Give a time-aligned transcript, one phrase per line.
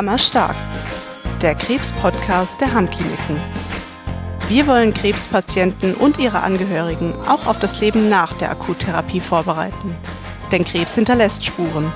[0.00, 0.56] Hammerstark,
[1.42, 3.38] der Krebs-Podcast der Hammkliniken.
[4.48, 9.94] Wir wollen Krebspatienten und ihre Angehörigen auch auf das Leben nach der Akuttherapie vorbereiten.
[10.50, 11.92] Denn Krebs hinterlässt Spuren.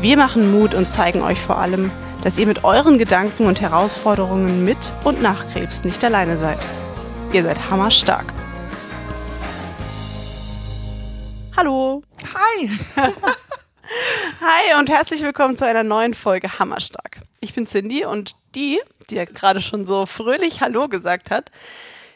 [0.00, 1.90] Wir machen Mut und zeigen euch vor allem,
[2.24, 6.58] dass ihr mit euren Gedanken und Herausforderungen mit und nach Krebs nicht alleine seid.
[7.34, 8.32] Ihr seid hammerstark.
[11.54, 12.02] Hallo.
[12.34, 12.70] Hi.
[14.40, 17.25] Hi und herzlich willkommen zu einer neuen Folge Hammerstark.
[17.46, 21.52] Ich bin Cindy und die, die ja gerade schon so fröhlich Hallo gesagt hat,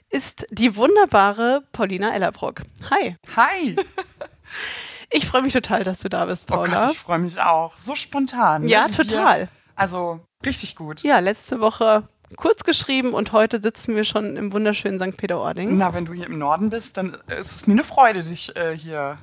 [0.09, 2.63] ist die wunderbare Paulina Ellerbrock.
[2.91, 3.17] Hi.
[3.37, 3.77] Hi.
[5.13, 6.85] Ich freue mich total, dass du da bist, Oh Paula.
[6.85, 7.77] Gott, ich freue mich auch.
[7.77, 8.63] So spontan.
[8.63, 8.69] ne?
[8.69, 9.41] Ja, Wie total.
[9.41, 11.03] Wir, also richtig gut.
[11.03, 15.17] ja, letzte Woche kurz geschrieben und heute sitzen wir schon im wunderschönen St.
[15.17, 15.77] Peter-Ording.
[15.77, 18.77] Na, wenn du hier im Norden bist, dann ist es mir eine Freude, dich äh,
[18.77, 19.19] hier,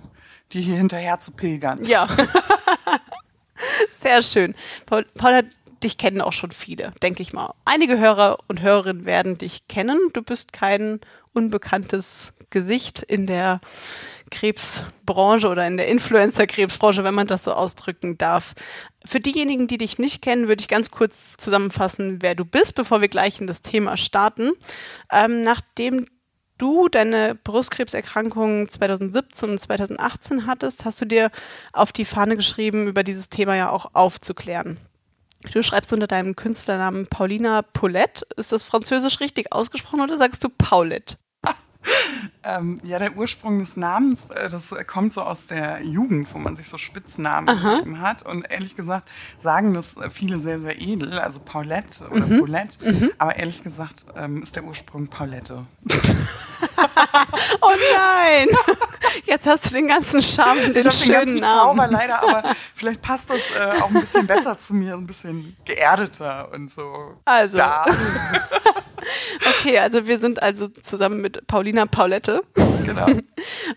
[0.52, 1.84] dir hier hinterher zu pilgern.
[1.86, 2.08] Ja.
[4.02, 4.56] Sehr schön.
[4.86, 5.42] Paul, Paula,
[5.84, 7.54] dich kennen auch schon viele, denke ich mal.
[7.66, 10.00] Einige Hörer und Hörerinnen werden dich kennen.
[10.14, 11.00] Du bist kein
[11.34, 13.60] unbekanntes Gesicht in der
[14.32, 18.54] Krebsbranche oder in der Influencer-Krebsbranche, wenn man das so ausdrücken darf.
[19.06, 23.02] Für diejenigen, die dich nicht kennen, würde ich ganz kurz zusammenfassen, wer du bist, bevor
[23.02, 24.52] wir gleich in das Thema starten.
[25.12, 26.06] Ähm, nachdem
[26.58, 31.30] du deine Brustkrebserkrankung 2017 und 2018 hattest, hast du dir
[31.72, 34.78] auf die Fahne geschrieben, über dieses Thema ja auch aufzuklären.
[35.52, 38.26] Du schreibst unter deinem Künstlernamen Paulina Paulette.
[38.36, 41.18] Ist das französisch richtig ausgesprochen oder sagst du Paulette?
[42.44, 46.56] Ähm, ja, der Ursprung des Namens, äh, das kommt so aus der Jugend, wo man
[46.56, 48.22] sich so Spitznamen gegeben hat.
[48.24, 49.10] Und ehrlich gesagt
[49.44, 52.40] sagen das viele sehr, sehr edel, also Paulette oder Mhm.
[52.40, 53.12] Paulette.
[53.18, 55.66] Aber ehrlich gesagt ähm, ist der Ursprung Paulette.
[57.62, 58.48] Oh nein!
[59.26, 61.80] Jetzt hast du den ganzen Charme und den ich habe den schönen ganzen Namen.
[61.80, 65.56] Zauber leider, aber vielleicht passt das äh, auch ein bisschen besser zu mir, ein bisschen
[65.66, 67.16] geerdeter und so.
[67.26, 67.58] Also.
[67.58, 67.86] Da.
[69.60, 72.42] Okay, also wir sind also zusammen mit Paulina Paulette.
[72.84, 73.08] Genau.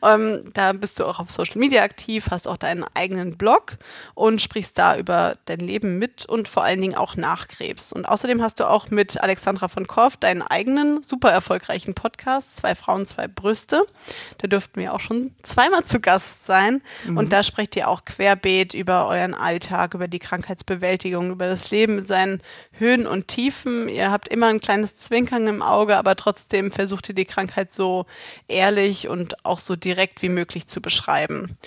[0.02, 3.76] Ähm, da bist du auch auf Social Media aktiv, hast auch deinen eigenen Blog
[4.14, 7.92] und sprichst da über dein Leben mit und vor allen Dingen auch nach Krebs.
[7.92, 12.74] Und außerdem hast du auch mit Alexandra von Korff deinen eigenen super erfolgreichen Podcast, Zwei
[12.74, 13.84] Frauen, zwei Brüste.
[14.38, 16.82] Da dürften wir auch schon zweimal zu Gast sein.
[17.16, 21.96] Und da sprecht ihr auch querbeet über euren Alltag, über die Krankheitsbewältigung, über das Leben
[21.96, 22.40] mit seinen
[22.72, 23.88] Höhen und Tiefen.
[23.88, 28.06] Ihr habt immer ein kleines Zwinkern im Auge, aber trotzdem versucht ihr die Krankheit so
[28.48, 31.58] ehrlich und auch so direkt wie möglich zu beschreiben.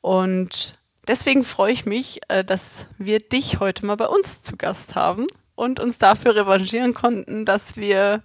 [0.00, 4.96] Und deswegen freue ich mich, äh, dass wir dich heute mal bei uns zu Gast
[4.96, 8.24] haben und uns dafür revanchieren konnten, dass wir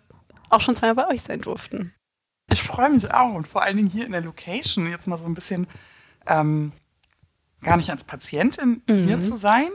[0.49, 1.93] auch schon zweimal bei euch sein durften.
[2.51, 5.25] Ich freue mich auch und vor allen Dingen hier in der Location jetzt mal so
[5.25, 5.67] ein bisschen
[6.27, 6.71] ähm,
[7.61, 9.05] gar nicht als Patientin Mhm.
[9.05, 9.69] hier zu sein,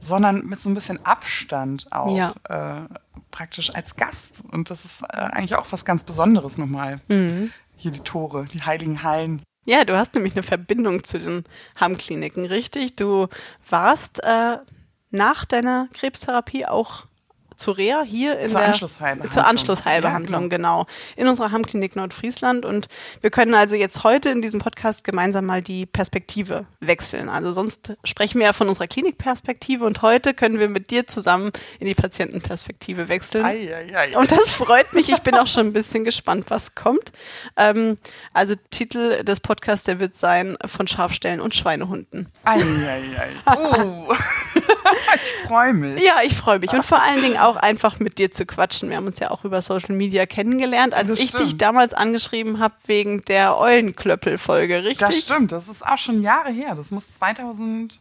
[0.00, 2.34] sondern mit so ein bisschen Abstand auch Ja.
[2.48, 2.88] äh,
[3.30, 4.42] praktisch als Gast.
[4.50, 7.00] Und das ist äh, eigentlich auch was ganz Besonderes nochmal.
[7.08, 7.52] Mhm.
[7.76, 9.42] Hier die Tore, die heiligen Hallen.
[9.66, 11.44] Ja, du hast nämlich eine Verbindung zu den
[11.76, 12.96] Hamm-Kliniken, richtig?
[12.96, 13.28] Du
[13.68, 14.58] warst äh,
[15.10, 17.06] nach deiner Krebstherapie auch
[17.56, 19.30] zu Reha hier in Zur der Anschlussheilbehandlung.
[19.32, 20.86] zur Anschlussheilbehandlung, Ja, genau.
[21.16, 22.88] in unserer Hammklinik Nordfriesland und
[23.20, 27.28] wir können also jetzt heute in diesem Podcast gemeinsam mal die Perspektive wechseln.
[27.28, 31.50] Also sonst sprechen wir ja von unserer Klinikperspektive und heute können wir mit dir zusammen
[31.80, 33.44] in die Patientenperspektive wechseln.
[33.44, 34.16] Ei, ei, ei.
[34.16, 35.08] Und das freut mich.
[35.08, 37.12] Ich bin auch schon ein bisschen gespannt, was kommt.
[37.56, 37.96] Ähm,
[38.32, 42.28] also Titel des Podcasts, der wird sein von Schafstellen und Schweinehunden.
[42.44, 43.02] ei, ei,
[43.46, 43.56] ei.
[43.56, 44.12] Oh.
[45.14, 46.02] ich freue mich.
[46.02, 46.70] Ja, ich freue mich.
[46.72, 48.88] Und vor allen Dingen auch einfach mit dir zu quatschen.
[48.90, 51.62] Wir haben uns ja auch über Social Media kennengelernt, als Das ich dich stimmt.
[51.62, 54.98] damals angeschrieben habe wegen der Eulenklöppel-Folge, richtig?
[54.98, 56.74] Das stimmt, das ist auch schon Jahre her.
[56.74, 58.00] Das muss 2019,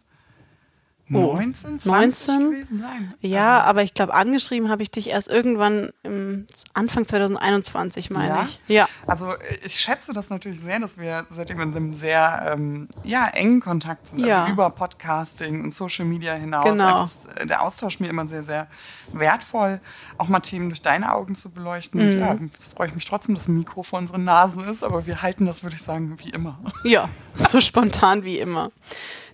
[1.12, 2.52] Oh, 20 19?
[2.52, 3.14] gewesen sein.
[3.20, 8.28] Ja, Also, aber ich glaube, angeschrieben habe ich dich erst irgendwann im Anfang 2021, meine
[8.30, 8.44] Ja?
[8.48, 8.60] ich.
[8.68, 8.88] Ja.
[9.06, 13.28] Also äh, ich schätze das natürlich sehr, dass wir seitdem in einem sehr ähm, ja,
[13.28, 14.44] engen Kontakt sind, Ja.
[14.44, 16.66] also über Podcasting und Social Media hinaus.
[16.66, 17.04] Genau.
[17.04, 18.68] Ist, äh, der Austausch mir immer sehr, sehr
[19.12, 19.82] wertvoll,
[20.18, 22.00] auch mal Themen durch deine Augen zu beleuchten.
[22.02, 22.14] Mhm.
[22.14, 25.06] Und ja, jetzt freue ich mich trotzdem, dass ein Mikro vor unseren Nasen ist, aber
[25.06, 26.60] wir halten das, würde ich sagen, wie immer.
[26.86, 27.08] Ja,
[27.50, 28.72] so spontan wie immer.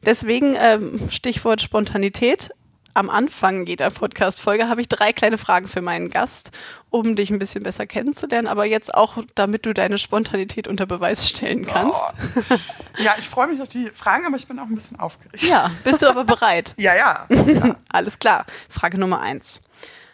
[0.06, 2.52] Deswegen ähm, Stichwort Spontanität.
[2.96, 6.52] Am Anfang jeder Podcast-Folge habe ich drei kleine Fragen für meinen Gast,
[6.90, 11.30] um dich ein bisschen besser kennenzulernen, aber jetzt auch, damit du deine Spontanität unter Beweis
[11.30, 11.96] stellen kannst.
[11.96, 12.56] Oh.
[12.98, 15.42] Ja, ich freue mich auf die Fragen, aber ich bin auch ein bisschen aufgeregt.
[15.44, 16.74] Ja, bist du aber bereit?
[16.80, 17.28] Ja, ja.
[17.90, 18.46] Alles klar.
[18.68, 19.62] Frage Nummer eins.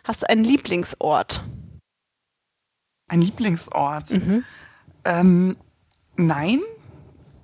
[0.03, 1.43] Hast du einen Lieblingsort?
[3.07, 4.11] Ein Lieblingsort.
[4.11, 4.43] Mhm.
[5.03, 5.57] Ähm,
[6.17, 6.59] nein,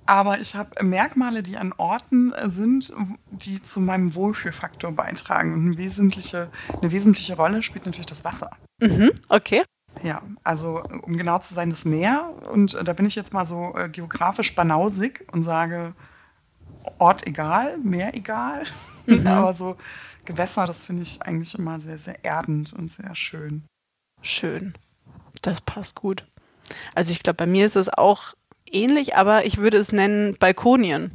[0.06, 2.92] aber ich habe Merkmale, die an Orten äh, sind,
[3.30, 5.54] die zu meinem Wohlfühlfaktor beitragen.
[5.54, 6.50] Und eine wesentliche,
[6.80, 8.50] eine wesentliche Rolle spielt natürlich das Wasser.
[8.80, 9.62] Mhm, okay.
[10.02, 12.30] Ja, also um genau zu sein, das Meer.
[12.50, 15.94] Und äh, da bin ich jetzt mal so äh, geografisch banausig und sage,
[16.98, 18.64] Ort egal, Meer egal.
[19.04, 19.26] Mhm.
[19.26, 19.76] Aber so
[20.24, 23.64] Gewässer, das finde ich eigentlich immer sehr, sehr erdend und sehr schön.
[24.20, 24.74] Schön.
[25.42, 26.24] Das passt gut.
[26.94, 28.34] Also ich glaube, bei mir ist es auch
[28.72, 31.12] ähnlich, aber ich würde es nennen Balkonien.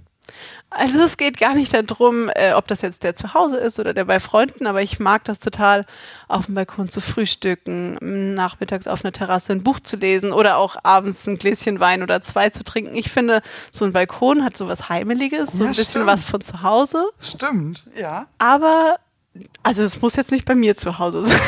[0.69, 3.93] Also es geht gar nicht darum, äh, ob das jetzt der zu Hause ist oder
[3.93, 5.85] der bei Freunden, aber ich mag das total,
[6.27, 10.75] auf dem Balkon zu frühstücken, nachmittags auf einer Terrasse ein Buch zu lesen oder auch
[10.83, 12.95] abends ein Gläschen Wein oder zwei zu trinken.
[12.95, 16.07] Ich finde, so ein Balkon hat so was Heimeliges, so Ja, ein bisschen stimmt.
[16.07, 17.05] was von zu Hause.
[17.21, 18.27] Stimmt, ja.
[18.37, 18.97] Aber,
[19.63, 21.39] also es muss jetzt nicht bei mir zu Hause sein.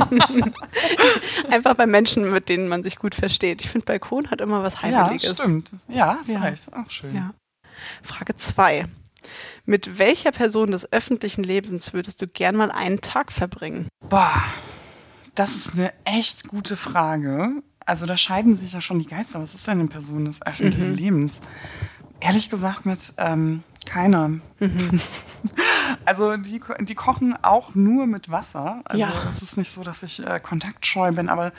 [1.50, 3.62] Einfach bei Menschen, mit denen man sich gut versteht.
[3.62, 5.30] Ich finde, Balkon hat immer was Ja, Heimeliges.
[5.32, 5.72] stimmt.
[5.88, 6.40] Ja, hast Ja.
[6.40, 6.72] recht.
[6.72, 7.14] Auch schön.
[7.14, 7.34] Ja.
[8.02, 8.86] Frage 2.
[9.64, 13.88] Mit welcher Person des öffentlichen Lebens würdest du gern mal einen Tag verbringen?
[14.08, 14.42] Boah,
[15.34, 17.62] das ist eine echt gute Frage.
[17.86, 19.40] Also da scheiden sich ja schon die Geister.
[19.40, 20.94] Was ist denn eine Person des öffentlichen Mhm.
[20.94, 21.40] Lebens?
[22.20, 24.28] Ehrlich gesagt mit ähm, keiner.
[24.28, 25.00] Mhm.
[26.04, 28.82] Also die, die kochen auch nur mit Wasser.
[28.84, 29.12] Also Ja.
[29.30, 31.52] es ist nicht so, dass ich äh, kontaktscheu bin, aber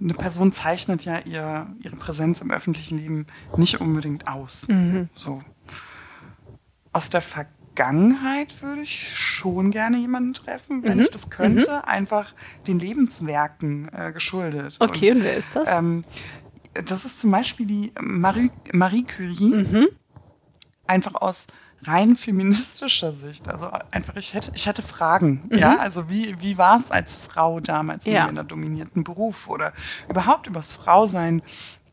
[0.00, 3.26] eine Person zeichnet ja ihr, ihre Präsenz im öffentlichen Leben
[3.56, 4.66] nicht unbedingt aus.
[4.68, 5.08] Mhm.
[5.14, 5.42] So.
[6.92, 11.04] Aus der Vergangenheit würde ich schon gerne jemanden treffen, wenn Mhm.
[11.04, 12.32] ich das könnte, einfach
[12.66, 14.76] den Lebenswerken äh, geschuldet.
[14.80, 15.68] Okay, und, wer ist das?
[15.68, 16.04] Ähm,
[16.86, 19.54] das ist zum Beispiel die Marie, Marie Curie.
[19.54, 19.86] Mhm.
[20.86, 21.46] Einfach aus
[21.86, 23.48] rein feministischer Sicht.
[23.48, 25.44] Also einfach, ich hätte, ich hätte Fragen.
[25.50, 25.58] Mhm.
[25.58, 28.20] Ja, also wie, wie war es als Frau damals in Ja.
[28.24, 29.72] einem männerdominierten Beruf oder
[30.08, 31.42] überhaupt übers Frausein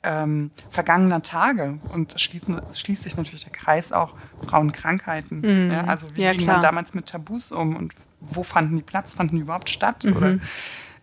[0.04, 1.80] ähm, vergangener Tage.
[1.94, 4.16] Und es schließt sich natürlich der Kreis auch
[4.48, 5.70] Frauenkrankheiten.
[5.72, 6.26] Ja, also wie Mhm.
[6.26, 6.56] Ja, ging klar.
[6.58, 9.14] man damals mit Tabus um und wo fanden die Platz?
[9.14, 10.04] Fanden die überhaupt statt?
[10.06, 10.16] Mhm.
[10.16, 10.38] Oder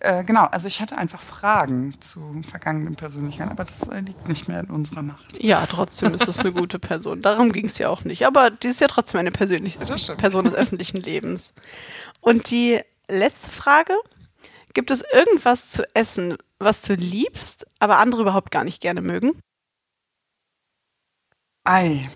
[0.00, 4.49] äh, genau, also ich hatte einfach Fragen zu vergangenen Persönlichkeiten, aber das äh, liegt nicht
[4.49, 5.43] mehr in unserer Macht.
[5.43, 7.23] ja, trotzdem ist das eine gute Person.
[7.23, 8.27] Darum ging es ja auch nicht.
[8.27, 9.79] Aber die ist ja trotzdem eine persönliche.
[10.17, 11.53] Person des öffentlichen Lebens.
[12.21, 13.95] Und die letzte Frage.
[14.75, 19.41] Gibt es irgendwas zu essen, was du liebst, aber andere überhaupt gar nicht gerne mögen?
[21.65, 22.09] Ei.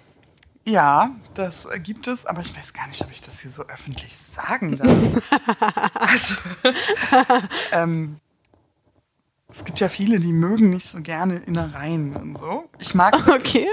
[0.65, 4.15] Ja, das gibt es, aber ich weiß gar nicht, ob ich das hier so öffentlich
[4.17, 5.23] sagen darf.
[5.95, 6.35] also,
[7.73, 8.21] ähm,
[9.53, 12.71] es gibt ja viele, die mögen nicht so gerne Innereien und so.
[12.79, 13.29] Ich mag das.
[13.29, 13.69] Okay.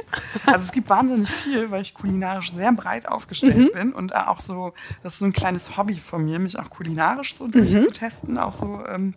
[0.46, 4.74] Also es gibt wahnsinnig viel, weil ich kulinarisch sehr breit aufgestellt bin und auch so,
[5.04, 8.84] das ist so ein kleines Hobby von mir, mich auch kulinarisch so durchzutesten, auch so
[8.88, 9.14] ähm,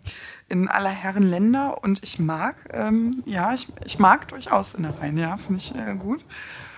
[0.47, 1.83] in aller Herren Länder.
[1.83, 6.23] Und ich mag, ähm, ja, ich, ich mag durchaus Innereien, ja, finde ich äh, gut.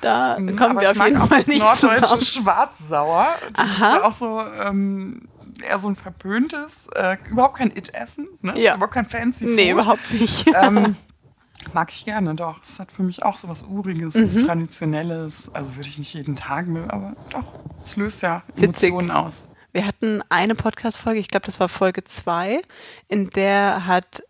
[0.01, 2.21] Da Mhm, kommen aber wir ich auf mag jeden auch Fall nicht norddeutsche zusammen.
[2.21, 3.27] Schwarzsauer.
[3.53, 3.95] Das Aha.
[3.97, 5.27] ist auch so ähm,
[5.63, 8.59] eher so ein verpöntes, äh, überhaupt kein It-Essen, ne?
[8.59, 8.75] Ja.
[8.75, 9.81] überhaupt kein fancy Nee, Food.
[9.83, 10.45] überhaupt nicht.
[10.55, 10.95] Ähm,
[11.73, 12.61] mag ich gerne, doch.
[12.61, 14.45] Es hat für mich auch so was Uriges, was Mhm.
[14.45, 15.49] Traditionelles.
[15.53, 17.45] Also würde ich nicht jeden Tag mögen, aber doch,
[17.81, 18.89] es löst ja Witzig.
[18.91, 19.47] Emotionen aus.
[19.71, 22.61] Wir hatten eine Podcast-Folge, ich glaube, das war Folge 2,
[23.09, 24.23] in der hat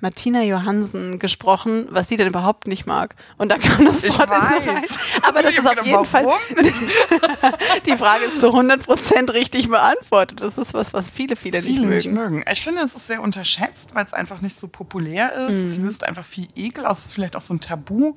[0.00, 3.14] Martina Johansen gesprochen, was sie denn überhaupt nicht mag.
[3.38, 4.98] Und da kam das Ich Wort in weiß.
[5.22, 7.52] Aber das Ich ist auf hab jeden gedacht, Fall, warum?
[7.86, 10.40] die Frage ist zu 100% richtig beantwortet.
[10.40, 12.36] Das ist was, was viele, viele, Viele nicht nicht mögen.
[12.36, 12.44] mögen.
[12.52, 15.56] Ich finde, es ist sehr unterschätzt, weil es einfach nicht so populär ist.
[15.56, 15.64] Mhm.
[15.64, 16.98] Es löst einfach viel Ekel aus.
[16.98, 18.14] Es ist vielleicht auch so ein Tabu.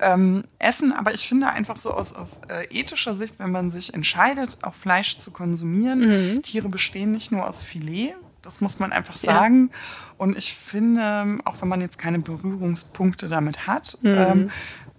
[0.00, 3.92] Ähm, Essen, aber ich finde einfach so aus, aus äh, ethischer Sicht, wenn man sich
[3.94, 6.42] entscheidet, auch Fleisch zu konsumieren, Mhm.
[6.42, 8.14] Tiere bestehen nicht nur aus Filet.
[8.42, 9.34] Das muss man einfach Ja.
[9.34, 9.70] sagen.
[10.16, 14.14] Und ich finde, auch wenn man jetzt keine Berührungspunkte damit hat, Mhm.
[14.18, 14.50] ähm,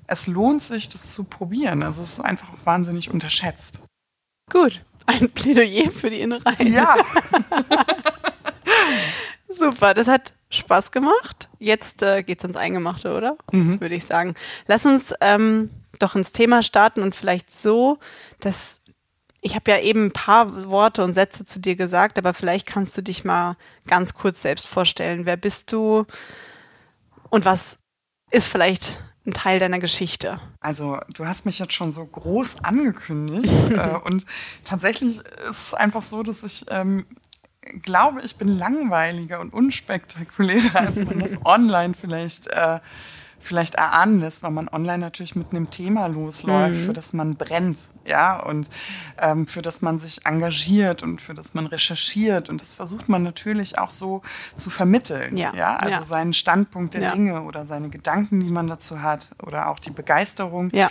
[0.08, 1.84] es lohnt sich, das zu probieren.
[1.84, 3.80] Also es ist einfach wahnsinnig unterschätzt.
[4.52, 6.68] Gut, ein Plädoyer für die Innereien.
[6.74, 6.96] Ja,
[9.50, 11.50] Super, das hat Spaß gemacht.
[11.60, 13.38] Jetzt äh, geht's ins Eingemachte, oder?
[13.52, 14.34] Würde ich sagen.
[14.68, 15.70] Lass uns ähm,
[16.00, 18.00] doch ins Thema starten und vielleicht so,
[18.40, 18.81] dass
[19.42, 22.96] ich habe ja eben ein paar Worte und Sätze zu dir gesagt, aber vielleicht kannst
[22.96, 23.58] du dich mal
[23.88, 25.26] ganz kurz selbst vorstellen.
[25.26, 26.06] Wer bist du
[27.30, 27.80] und was
[28.30, 30.40] ist vielleicht ein Teil deiner Geschichte?
[30.60, 33.54] Also, du hast mich jetzt schon so groß angekündigt.
[33.72, 34.26] äh, und
[34.64, 35.18] tatsächlich
[35.50, 37.06] ist es einfach so, dass ich ähm,
[37.82, 42.80] glaube, ich bin langweiliger und unspektakulärer, als man das online vielleicht, äh,
[43.42, 47.90] vielleicht erahnen lässt, weil man online natürlich mit einem Thema losläuft, für das man brennt,
[48.06, 48.70] ja, und
[49.20, 52.50] ähm, für das man sich engagiert und für das man recherchiert.
[52.50, 54.22] Und das versucht man natürlich auch so
[54.56, 55.38] zu vermitteln.
[55.38, 55.54] Ja.
[55.56, 55.76] ja?
[55.78, 56.04] Also Ja.
[56.04, 57.12] seinen Standpunkt der Ja.
[57.14, 60.70] Dinge oder seine Gedanken, die man dazu hat oder auch die Begeisterung.
[60.74, 60.90] Ja.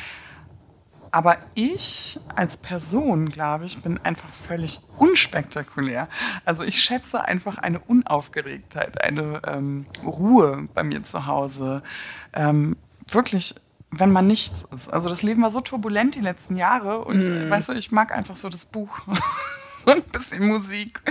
[1.13, 6.09] Aber ich als Person, glaube ich, bin einfach völlig unspektakulär.
[6.45, 11.83] Also ich schätze einfach eine Unaufgeregtheit, eine ähm, Ruhe bei mir zu Hause.
[12.33, 12.77] Ähm,
[13.09, 13.55] wirklich
[13.93, 14.93] wenn man nichts ist.
[14.93, 17.51] Also das Leben war so turbulent die letzten Jahre und mm.
[17.51, 19.01] weißt du, ich mag einfach so das Buch
[19.85, 21.03] und ein bisschen Musik.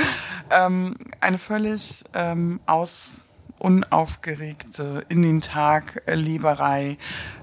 [0.50, 3.22] Ähm, eine völlig ähm, aus
[3.60, 6.98] unaufgeregte in den Tag äh, Leberei.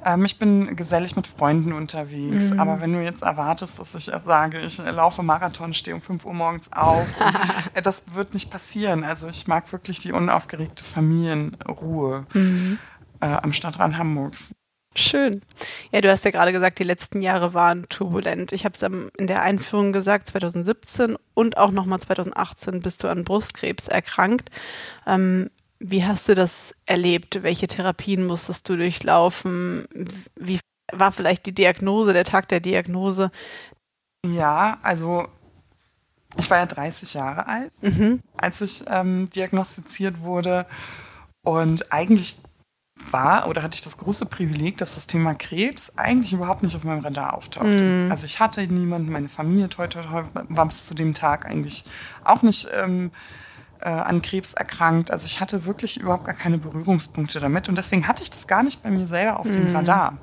[0.05, 2.59] Ähm, ich bin gesellig mit Freunden unterwegs, mhm.
[2.59, 6.33] aber wenn du jetzt erwartest, dass ich sage, ich laufe Marathon, stehe um 5 Uhr
[6.33, 7.35] morgens auf, und,
[7.75, 9.05] äh, das wird nicht passieren.
[9.05, 12.79] Also ich mag wirklich die unaufgeregte Familienruhe mhm.
[13.21, 14.51] Äh, am Stadtrand Hamburgs.
[14.95, 15.43] Schön.
[15.93, 18.53] Ja, du hast ja gerade gesagt, die letzten Jahre waren turbulent.
[18.53, 23.25] Ich habe es in der Einführung gesagt, 2017 und auch nochmal 2018 bist du an
[23.25, 24.51] Brustkrebs erkrankt.
[25.07, 27.43] Ähm, wie hast du das erlebt?
[27.43, 29.87] Welche Therapien musstest du durchlaufen?
[30.35, 30.59] Wie
[30.91, 33.31] war vielleicht die Diagnose, der Tag der Diagnose?
[34.25, 35.29] Ja, also
[36.39, 38.21] ich war ja 30 Jahre alt, mhm.
[38.39, 40.67] als ich ähm, diagnostiziert wurde.
[41.43, 42.39] Und eigentlich
[43.11, 46.85] war oder hatte ich das große Privileg, dass das Thema Krebs eigentlich überhaupt nicht auf
[46.85, 48.07] meinem Radar auftauchte.
[48.07, 48.11] Mm.
[48.11, 51.85] Also ich hatte niemanden, meine Familie toi, toi, toi, war bis zu dem Tag eigentlich
[52.25, 53.11] auch nicht ähm,
[53.81, 55.11] äh, an Krebs erkrankt.
[55.11, 58.63] Also ich hatte wirklich überhaupt gar keine Berührungspunkte damit und deswegen hatte ich das gar
[58.63, 59.53] nicht bei mir selber auf mm.
[59.53, 60.19] dem Radar.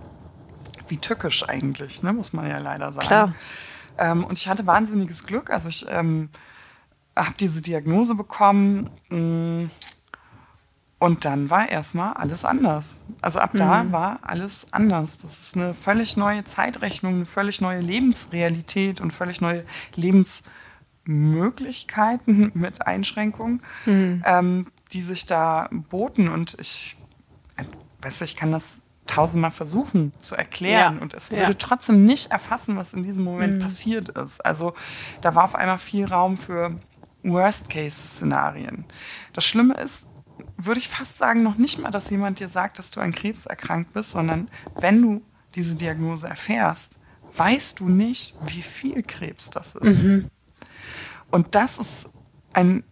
[0.88, 3.08] Wie tückisch eigentlich, ne, muss man ja leider sagen.
[3.08, 3.36] Klar.
[4.00, 5.52] Ähm, und ich hatte wahnsinniges Glück.
[5.52, 6.30] Also ich ähm,
[7.16, 8.90] habe diese Diagnose bekommen.
[9.10, 9.72] Mh, mm,
[11.04, 13.02] und dann war erstmal alles anders.
[13.22, 13.92] Also ab da mhm.
[13.92, 15.18] war alles anders.
[15.18, 22.88] Das ist eine völlig neue Zeitrechnung, eine völlig neue Lebensrealität und völlig neue Lebensmöglichkeiten mit
[22.88, 24.24] Einschränkungen, mhm.
[24.26, 26.30] ähm, die sich da boten.
[26.30, 26.96] Und ich,
[27.58, 27.66] äh,
[28.02, 31.02] weiß ich kann das tausendmal versuchen zu erklären ja.
[31.02, 31.54] und es würde ja.
[31.54, 33.60] trotzdem nicht erfassen, was in diesem Moment mhm.
[33.60, 34.40] passiert ist.
[34.46, 34.74] Also
[35.20, 36.78] da war auf einmal viel Raum für
[37.24, 38.86] Worst-Case-Szenarien.
[39.34, 40.08] Das Schlimme ist,
[40.66, 43.46] würde ich fast sagen, noch nicht mal, dass jemand dir sagt, dass du an Krebs
[43.46, 45.22] erkrankt bist, sondern wenn du
[45.56, 47.00] diese Diagnose erfährst,
[47.36, 50.04] weißt du nicht, wie viel Krebs das ist.
[50.04, 50.30] Mhm.
[51.32, 52.10] Und das ist
[52.54, 52.84] ein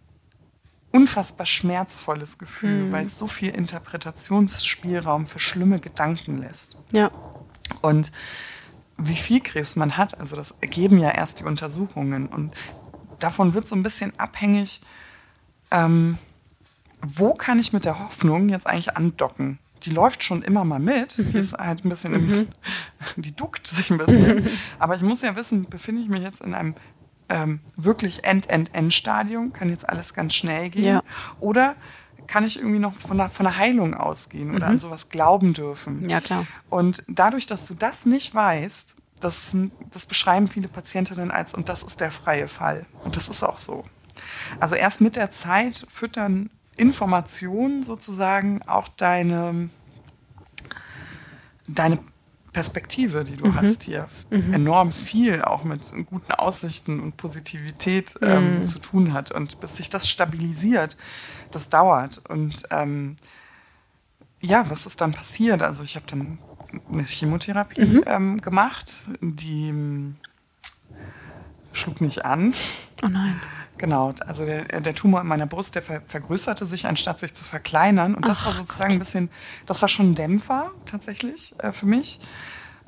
[0.90, 2.92] unfassbar schmerzvolles Gefühl, mhm.
[2.92, 6.76] weil es so viel Interpretationsspielraum für schlimme Gedanken lässt.
[6.90, 7.10] Ja.
[7.80, 8.12] Und
[8.98, 12.26] wie viel Krebs man hat, also das ergeben ja erst die Untersuchungen.
[12.26, 12.54] Und
[13.18, 14.82] davon wird so ein bisschen abhängig,
[15.70, 16.18] ähm,
[17.02, 19.58] wo kann ich mit der Hoffnung jetzt eigentlich andocken?
[19.84, 21.30] Die läuft schon immer mal mit, mhm.
[21.30, 22.48] die ist halt ein bisschen, im, mhm.
[23.16, 24.48] die duckt sich ein bisschen.
[24.78, 26.74] Aber ich muss ja wissen, befinde ich mich jetzt in einem
[27.28, 30.84] ähm, wirklich End-End-End-Stadium, kann jetzt alles ganz schnell gehen?
[30.84, 31.02] Ja.
[31.40, 31.74] Oder
[32.28, 34.72] kann ich irgendwie noch von der, von der Heilung ausgehen oder mhm.
[34.72, 36.08] an sowas glauben dürfen?
[36.08, 36.46] Ja, klar.
[36.70, 39.56] Und dadurch, dass du das nicht weißt, das,
[39.90, 42.86] das beschreiben viele Patientinnen als, und das ist der freie Fall.
[43.04, 43.84] Und das ist auch so.
[44.60, 46.50] Also erst mit der Zeit füttern
[46.82, 49.70] Information sozusagen auch deine,
[51.68, 51.98] deine
[52.52, 53.54] Perspektive, die du mhm.
[53.54, 54.52] hast hier, mhm.
[54.52, 58.64] enorm viel auch mit guten Aussichten und Positivität ähm, mhm.
[58.66, 59.30] zu tun hat.
[59.30, 60.96] Und bis sich das stabilisiert,
[61.50, 62.20] das dauert.
[62.28, 63.16] Und ähm,
[64.40, 65.62] ja, was ist dann passiert?
[65.62, 66.38] Also ich habe dann
[66.92, 68.04] eine Chemotherapie mhm.
[68.06, 70.16] ähm, gemacht, die ähm,
[71.72, 72.52] schlug nicht an.
[73.02, 73.40] Oh nein.
[73.82, 77.42] Genau, also der, der Tumor in meiner Brust, der ver vergrößerte sich, anstatt sich zu
[77.42, 78.14] verkleinern.
[78.14, 79.28] Und das Ach, war sozusagen ein bisschen,
[79.66, 82.20] das war schon ein Dämpfer tatsächlich äh, für mich.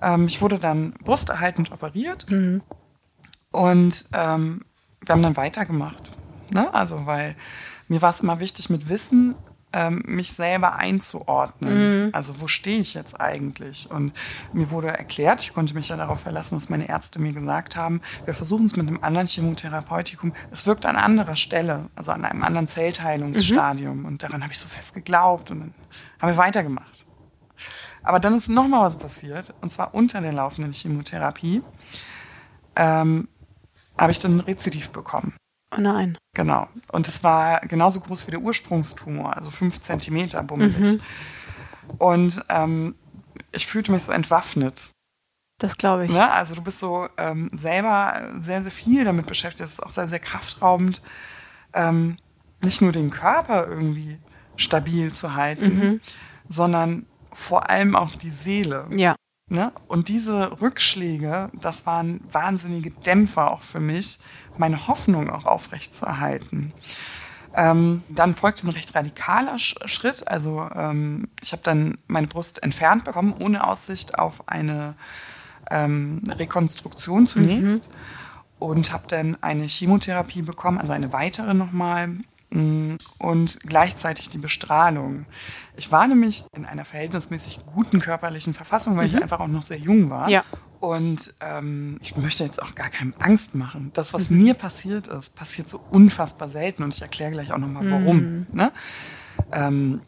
[0.01, 2.63] Ähm, ich wurde dann brusterhaltend operiert mhm.
[3.51, 4.65] und ähm,
[5.05, 6.17] wir haben dann weitergemacht.
[6.53, 6.73] Ne?
[6.73, 7.35] Also, weil
[7.89, 9.35] mir war es immer wichtig, mit Wissen
[9.75, 12.07] ähm, mich selber einzuordnen.
[12.07, 12.11] Mhm.
[12.13, 13.91] Also wo stehe ich jetzt eigentlich?
[13.91, 14.13] Und
[14.53, 18.01] mir wurde erklärt, ich konnte mich ja darauf verlassen, was meine Ärzte mir gesagt haben,
[18.25, 20.33] wir versuchen es mit einem anderen Chemotherapeutikum.
[20.53, 24.01] Es wirkt an anderer Stelle, also an einem anderen Zellteilungsstadium.
[24.01, 24.05] Mhm.
[24.05, 25.75] Und daran habe ich so fest geglaubt und dann
[26.21, 27.05] haben wir weitergemacht.
[28.05, 31.63] Aber dann ist noch mal was passiert, und zwar unter der laufenden Chemotherapie
[32.77, 33.29] ähm,
[33.99, 35.35] habe ich dann ein Rezidiv bekommen.
[35.77, 36.19] Oh nein.
[36.35, 36.69] Genau.
[36.93, 40.79] Und es war genauso groß wie der Ursprungstumor, also fünf Zentimeter bummelig.
[40.79, 41.01] Mhm.
[41.99, 42.95] Und ähm,
[43.53, 44.91] ich fühlte mich so entwaffnet.
[45.59, 46.11] Das glaube ich.
[46.11, 46.31] Ne?
[46.31, 49.61] Also du bist so ähm, selber sehr, sehr viel damit beschäftigt.
[49.61, 51.03] Das ist auch sehr, sehr kraftraubend,
[51.73, 52.19] ähm,
[52.63, 54.19] nicht nur den Körper irgendwie
[54.57, 56.01] stabil zu halten, mhm.
[56.49, 58.87] sondern vor allem auch die Seele.
[58.97, 59.15] Ja.
[59.49, 59.73] Ne?
[59.89, 64.19] Und diese Rückschläge, das waren wahnsinnige Dämpfer auch für mich,
[64.57, 66.73] meine Hoffnung auch aufrechtzuerhalten.
[67.55, 70.27] Ähm, dann folgte ein recht radikaler Schritt.
[70.27, 74.95] Also ähm, ich habe dann meine Brust entfernt bekommen, ohne Aussicht auf eine
[75.71, 77.97] ähm, Rekonstruktion zunächst mhm.
[78.59, 82.17] und habe dann eine Chemotherapie bekommen, also eine weitere nochmal
[83.19, 85.27] und gleichzeitig die Bestrahlung.
[85.77, 89.17] Ich war nämlich in einer verhältnismäßig guten körperlichen Verfassung, weil mhm.
[89.17, 90.29] ich einfach auch noch sehr jung war.
[90.29, 90.45] Ja.
[90.79, 93.91] Und ähm, ich möchte jetzt auch gar keinem Angst machen.
[93.95, 94.39] Das, was mhm.
[94.39, 98.17] mir passiert ist, passiert so unfassbar selten und ich erkläre gleich auch nochmal, warum.
[98.17, 98.47] Mhm.
[98.53, 98.73] Ne?
[99.51, 100.01] Ähm,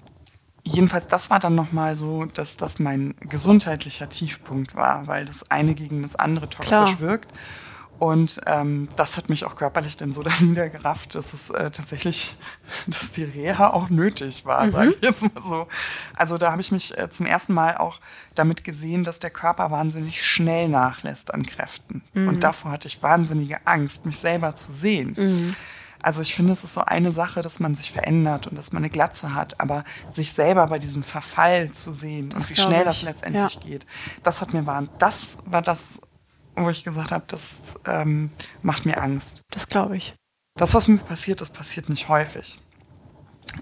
[0.62, 5.74] jedenfalls, das war dann nochmal so, dass das mein gesundheitlicher Tiefpunkt war, weil das eine
[5.74, 7.00] gegen das andere toxisch Klar.
[7.00, 7.32] wirkt.
[7.98, 12.36] Und ähm, das hat mich auch körperlich dann so da niedergerafft, dass es äh, tatsächlich,
[12.86, 14.72] dass die Reha auch nötig war, mhm.
[14.72, 15.68] sage ich jetzt mal so.
[16.14, 18.00] Also da habe ich mich äh, zum ersten Mal auch
[18.34, 22.02] damit gesehen, dass der Körper wahnsinnig schnell nachlässt an Kräften.
[22.12, 22.28] Mhm.
[22.28, 25.14] Und davor hatte ich wahnsinnige Angst, mich selber zu sehen.
[25.16, 25.56] Mhm.
[26.06, 28.82] Also ich finde, es ist so eine Sache, dass man sich verändert und dass man
[28.82, 32.82] eine Glatze hat, aber sich selber bei diesem Verfall zu sehen das und wie schnell
[32.82, 32.86] ich.
[32.86, 33.60] das letztendlich ja.
[33.60, 33.86] geht,
[34.22, 36.00] das hat mir war, das war das,
[36.56, 38.30] wo ich gesagt habe, das ähm,
[38.62, 39.42] macht mir Angst.
[39.50, 40.14] Das glaube ich.
[40.56, 42.58] Das, was mir passiert, das passiert nicht häufig.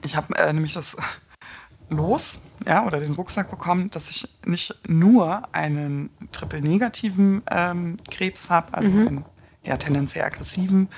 [0.02, 0.96] Ich habe äh, nämlich das
[1.88, 8.72] los, ja, oder den Rucksack bekommen, dass ich nicht nur einen triple-negativen ähm, Krebs habe,
[8.72, 9.06] also mhm.
[9.06, 9.24] einen
[9.62, 10.88] eher tendenziell aggressiven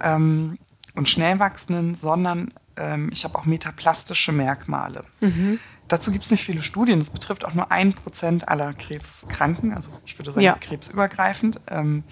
[0.00, 0.58] ähm,
[0.94, 5.02] und schnell wachsenden, sondern ähm, ich habe auch metaplastische Merkmale.
[5.22, 5.58] Mhm.
[5.90, 7.00] Dazu gibt es nicht viele Studien.
[7.00, 10.54] Das betrifft auch nur ein Prozent aller Krebskranken, also ich würde sagen ja.
[10.54, 11.60] krebsübergreifend.
[11.66, 12.04] Ähm,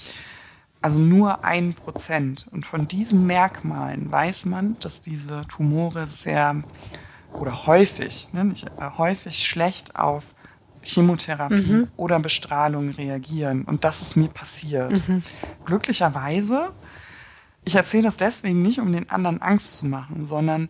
[0.82, 2.49] also nur ein Prozent.
[2.50, 6.62] Und von diesen Merkmalen weiß man, dass diese Tumore sehr
[7.32, 10.35] oder häufig, ne, nicht, äh, häufig schlecht auf
[10.82, 11.88] Chemotherapie mhm.
[11.97, 13.62] oder Bestrahlung reagieren.
[13.62, 15.06] Und das ist mir passiert.
[15.08, 15.23] Mhm.
[15.64, 16.73] Glücklicherweise,
[17.64, 20.68] ich erzähle das deswegen nicht, um den anderen Angst zu machen, sondern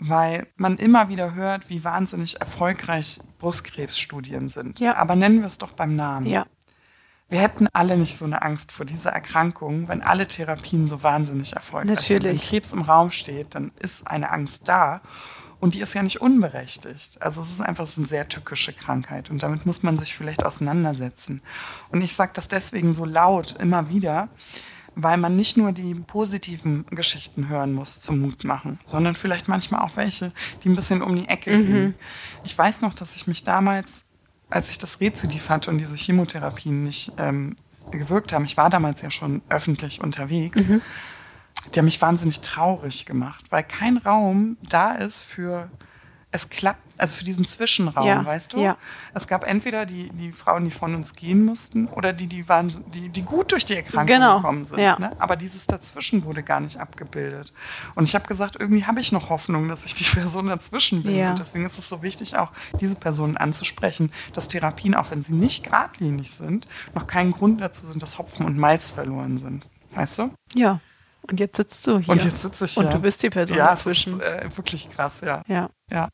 [0.00, 4.80] weil man immer wieder hört, wie wahnsinnig erfolgreich Brustkrebsstudien sind.
[4.80, 4.96] Ja.
[4.96, 6.26] Aber nennen wir es doch beim Namen.
[6.26, 6.46] Ja.
[7.28, 11.52] Wir hätten alle nicht so eine Angst vor dieser Erkrankung, wenn alle Therapien so wahnsinnig
[11.52, 12.16] erfolgreich sind.
[12.16, 12.42] Natürlich.
[12.42, 15.00] Wenn Krebs im Raum steht, dann ist eine Angst da.
[15.60, 17.22] Und die ist ja nicht unberechtigt.
[17.22, 20.44] Also es ist einfach so eine sehr tückische Krankheit und damit muss man sich vielleicht
[20.44, 21.42] auseinandersetzen.
[21.90, 24.30] Und ich sage das deswegen so laut immer wieder,
[25.02, 29.82] weil man nicht nur die positiven Geschichten hören muss zum Mut machen, sondern vielleicht manchmal
[29.82, 30.32] auch welche,
[30.62, 31.66] die ein bisschen um die Ecke mhm.
[31.66, 31.94] gehen.
[32.44, 34.02] Ich weiß noch, dass ich mich damals,
[34.48, 37.56] als ich das Rezidiv hatte und diese Chemotherapien nicht ähm,
[37.90, 40.80] gewirkt haben, ich war damals ja schon öffentlich unterwegs, mhm.
[41.74, 45.70] die haben mich wahnsinnig traurig gemacht, weil kein Raum da ist für
[46.32, 48.60] es klappt, also für diesen Zwischenraum, ja, weißt du?
[48.60, 48.76] Ja.
[49.14, 52.72] Es gab entweder die, die Frauen, die von uns gehen mussten, oder die, die waren,
[52.94, 54.78] die, die gut durch die Erkrankung genau, gekommen sind.
[54.78, 54.96] Ja.
[54.98, 55.10] Ne?
[55.18, 57.52] Aber dieses dazwischen wurde gar nicht abgebildet.
[57.96, 61.16] Und ich habe gesagt, irgendwie habe ich noch Hoffnung, dass ich die Person dazwischen bin.
[61.16, 61.30] Ja.
[61.30, 65.34] Und deswegen ist es so wichtig, auch diese Personen anzusprechen, dass Therapien, auch wenn sie
[65.34, 69.66] nicht geradlinig sind, noch kein Grund dazu sind, dass Hopfen und Malz verloren sind.
[69.92, 70.30] Weißt du?
[70.54, 70.80] Ja.
[71.22, 72.08] Und jetzt sitzt du hier.
[72.08, 72.84] Und jetzt sitze ich hier.
[72.84, 74.20] Und du bist die Person ja, dazwischen.
[74.20, 75.42] Ja, äh, wirklich krass, ja.
[75.46, 75.68] Ja.
[75.90, 76.08] Ja.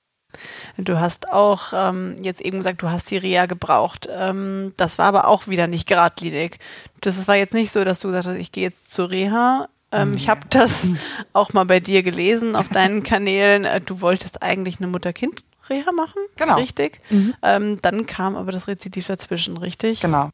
[0.76, 4.08] Du hast auch ähm, jetzt eben gesagt, du hast die Reha gebraucht.
[4.10, 6.58] Ähm, das war aber auch wieder nicht geradlinig.
[7.00, 9.68] Das war jetzt nicht so, dass du gesagt hast, ich gehe jetzt zur Reha.
[9.92, 10.16] Ähm, nee.
[10.16, 10.88] Ich habe das
[11.32, 13.64] auch mal bei dir gelesen auf deinen Kanälen.
[13.64, 16.20] Äh, du wolltest eigentlich eine Mutter-Kind-Reha machen.
[16.36, 16.56] Genau.
[16.56, 17.00] Richtig.
[17.10, 17.34] Mhm.
[17.42, 20.00] Ähm, dann kam aber das Rezidiv dazwischen, richtig?
[20.00, 20.30] Genau.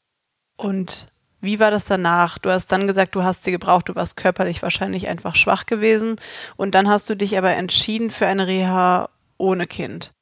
[0.57, 1.07] Und
[1.43, 2.39] wie war das danach?
[2.39, 6.17] Du hast dann gesagt, du hast sie gebraucht, du warst körperlich wahrscheinlich einfach schwach gewesen.
[6.57, 10.13] Und dann hast du dich aber entschieden für eine Reha ohne Kind.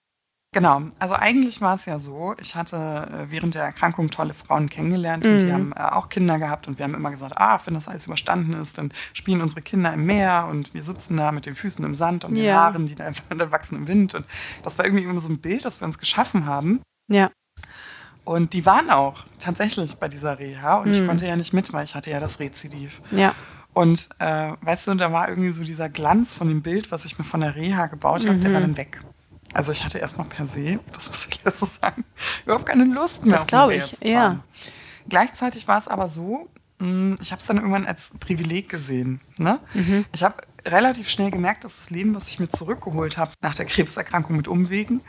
[0.53, 4.69] Genau, also eigentlich war es ja so, ich hatte äh, während der Erkrankung tolle Frauen
[4.69, 5.53] kennengelernt und die mhm.
[5.53, 8.55] haben äh, auch Kinder gehabt und wir haben immer gesagt, ah, wenn das alles überstanden
[8.55, 11.95] ist, dann spielen unsere Kinder im Meer und wir sitzen da mit den Füßen im
[11.95, 12.57] Sand und den ja.
[12.57, 14.27] Haaren, die einfach dann wachsen im Wind und
[14.65, 16.81] das war irgendwie immer so ein Bild, das wir uns geschaffen haben.
[17.09, 17.31] Ja.
[18.25, 20.95] Und die waren auch tatsächlich bei dieser Reha und mhm.
[20.95, 23.03] ich konnte ja nicht mit, weil ich hatte ja das Rezidiv.
[23.13, 23.37] Ja.
[23.73, 27.19] Und äh, weißt du, da war irgendwie so dieser Glanz von dem Bild, was ich
[27.19, 28.41] mir von der Reha gebaut habe, mhm.
[28.41, 29.01] der war dann weg.
[29.53, 32.05] Also ich hatte erstmal per se, das muss ich jetzt so sagen,
[32.45, 33.37] überhaupt keine Lust mehr.
[33.37, 34.43] Das glaube ich, ja.
[35.09, 39.21] Gleichzeitig war es aber so, hm, ich habe es dann irgendwann als Privileg gesehen.
[39.39, 39.59] Ne?
[39.75, 40.05] Mhm.
[40.13, 43.67] Ich habe relativ schnell gemerkt, dass das Leben, was ich mir zurückgeholt habe nach der
[43.67, 45.01] Krebserkrankung mit Umwegen,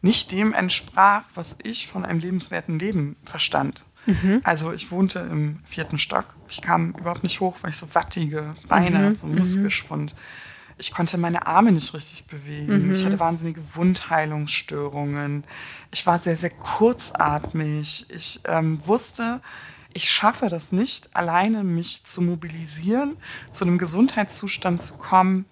[0.00, 3.84] nicht dem entsprach, was ich von einem lebenswerten Leben verstand.
[4.06, 4.40] Mhm.
[4.44, 6.36] Also ich wohnte im vierten Stock.
[6.48, 9.16] Ich kam überhaupt nicht hoch, weil ich so wattige Beine, mhm.
[9.16, 10.14] so Muskelschwund.
[10.14, 10.18] Mhm
[10.78, 12.86] ich konnte meine Arme nicht richtig bewegen.
[12.86, 12.92] Mhm.
[12.92, 15.44] Ich hatte wahnsinnige Wundheilungsstörungen.
[15.90, 18.06] Ich war sehr, sehr kurzatmig.
[18.10, 19.40] Ich ähm, wusste,
[19.94, 23.16] ich schaffe das nicht, alleine mich zu mobilisieren,
[23.50, 25.46] zu einem Gesundheitszustand zu kommen,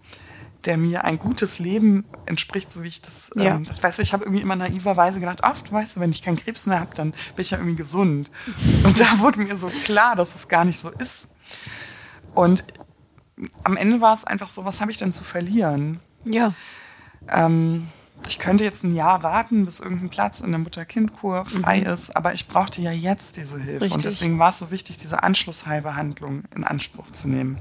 [0.65, 3.57] der mir ein gutes Leben entspricht, so wie ich das, Ja.
[3.57, 6.37] ähm, das weiß ich, habe irgendwie immer naiverweise gedacht, ach, du weißt, wenn ich keinen
[6.37, 8.31] Krebs mehr habe, dann bin ich ja irgendwie gesund.
[8.85, 11.29] Und da wurde mir so klar, dass es gar nicht so ist.
[12.35, 12.65] Und
[13.65, 16.01] am Ende war es einfach so, was habe ich denn zu verlieren?
[16.25, 16.53] Ja.
[17.29, 17.89] Ähm,
[18.27, 22.33] ich könnte jetzt ein Jahr warten, bis irgendein Platz in der Mutter-Kind-Kur frei ist, aber
[22.33, 23.71] ich brauchte ja jetzt diese Hilfe.
[23.73, 23.83] Mhm.
[23.83, 23.93] Richtig.
[23.93, 27.61] Und deswegen war es so wichtig, diese Anschlussheilbehandlung in Anspruch zu nehmen.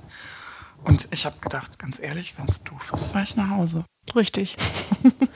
[0.84, 3.86] Und ich habe gedacht, ganz ehrlich, wenn es doof ist, fahre ich nach Hause.
[4.16, 4.56] Richtig.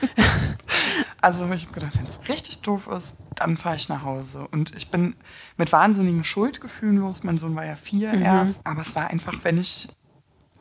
[1.22, 4.48] Also ich habe gedacht, wenn es richtig doof ist, dann fahre ich nach Hause.
[4.52, 5.16] Und ich bin
[5.58, 7.24] mit wahnsinnigen Schuldgefühlen los.
[7.24, 8.62] Mein Sohn war ja vier erst.
[8.66, 9.88] Aber es war einfach, wenn ich,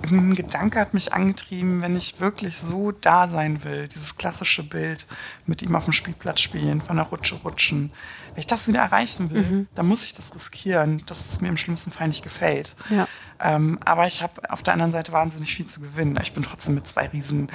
[0.05, 5.07] ein Gedanke hat mich angetrieben, wenn ich wirklich so da sein will, dieses klassische Bild
[5.47, 7.91] mit ihm auf dem Spielplatz spielen, von der Rutsche rutschen.
[8.29, 11.57] Wenn ich das wieder erreichen will, dann muss ich das riskieren, dass es mir im
[11.57, 12.77] schlimmsten Fall nicht gefällt.
[12.91, 13.09] Ja.
[13.41, 16.19] Ähm, aber ich habe auf der anderen Seite wahnsinnig viel zu gewinnen.
[16.23, 17.49] Ich bin trotzdem mit zwei riesen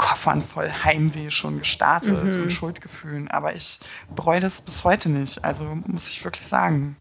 [0.00, 3.30] Koffern voll Heimweh schon gestartet und Schuldgefühlen.
[3.30, 3.80] Aber ich
[4.16, 5.44] bereue das bis heute nicht.
[5.44, 6.96] Also muss ich wirklich sagen.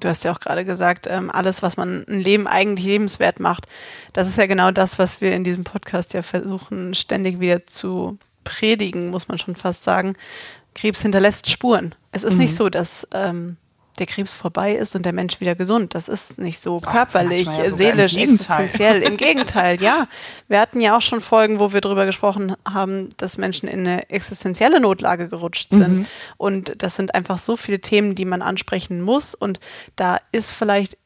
[0.00, 3.68] Du hast ja auch gerade gesagt, ähm, alles, was man ein Leben eigentlich lebenswert macht,
[4.12, 8.18] das ist ja genau das, was wir in diesem Podcast ja versuchen, ständig wieder zu
[8.42, 10.14] predigen, muss man schon fast sagen.
[10.74, 11.94] Krebs hinterlässt Spuren.
[12.10, 13.56] Es ist nicht so, dass ähm,
[13.98, 15.94] der Krebs vorbei ist und der Mensch wieder gesund.
[15.94, 19.02] Das ist nicht so körperlich, manchmal ja seelisch, im existenziell.
[19.02, 20.08] Im Gegenteil, ja.
[20.48, 24.08] Wir hatten ja auch schon Folgen, wo wir darüber gesprochen haben, dass Menschen in eine
[24.10, 26.06] existenzielle Notlage gerutscht sind.
[26.36, 29.34] Und das sind einfach so viele Themen, die man ansprechen muss.
[29.34, 29.60] Und
[29.96, 30.96] da ist vielleicht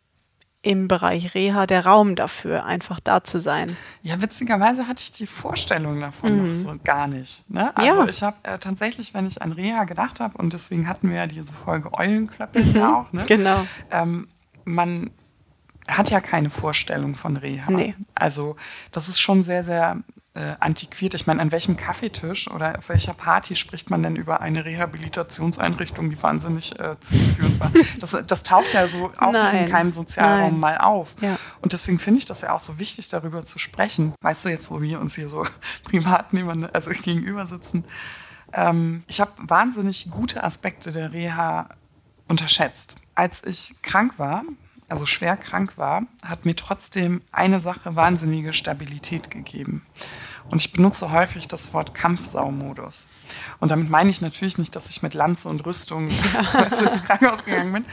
[0.66, 3.76] im Bereich Reha der Raum dafür, einfach da zu sein.
[4.02, 7.48] Ja, witzigerweise hatte ich die Vorstellung davon noch so gar nicht.
[7.48, 7.74] Ne?
[7.76, 8.06] Also Ja.
[8.08, 11.26] ich habe äh, tatsächlich, wenn ich an Reha gedacht habe, und deswegen hatten wir ja
[11.26, 13.24] diese Folge Eulenklöppel ja auch, ne?
[13.26, 13.64] Genau.
[13.92, 14.26] ähm,
[14.64, 15.10] man
[15.88, 17.70] hat ja keine Vorstellung von Reha.
[17.70, 17.94] Nee.
[18.16, 18.56] Also
[18.90, 19.98] das ist schon sehr, sehr
[20.36, 21.14] äh, antiquiert.
[21.14, 26.10] Ich meine, an welchem Kaffeetisch oder auf welcher Party spricht man denn über eine Rehabilitationseinrichtung,
[26.10, 27.72] die wahnsinnig äh, zielführend war?
[28.00, 29.64] Das, das taucht ja so auch Nein.
[29.64, 30.60] in keinem Sozialraum Nein.
[30.60, 31.14] mal auf.
[31.20, 31.38] Ja.
[31.62, 34.12] Und deswegen finde ich das ja auch so wichtig, darüber zu sprechen.
[34.20, 35.46] Weißt du jetzt, wo wir uns hier so
[35.84, 37.84] privat nebeneinander, also gegenüber sitzen?
[38.52, 41.68] Ähm, ich habe wahnsinnig gute Aspekte der Reha
[42.28, 42.96] unterschätzt.
[43.14, 44.44] Als ich krank war,
[44.88, 49.84] also schwer krank war, hat mir trotzdem eine Sache wahnsinnige Stabilität gegeben.
[50.48, 53.08] Und ich benutze häufig das Wort Kampfsaumodus.
[53.58, 57.44] Und damit meine ich natürlich nicht, dass ich mit Lanze und Rüstung du, ins Krankenhaus
[57.44, 57.84] gegangen bin,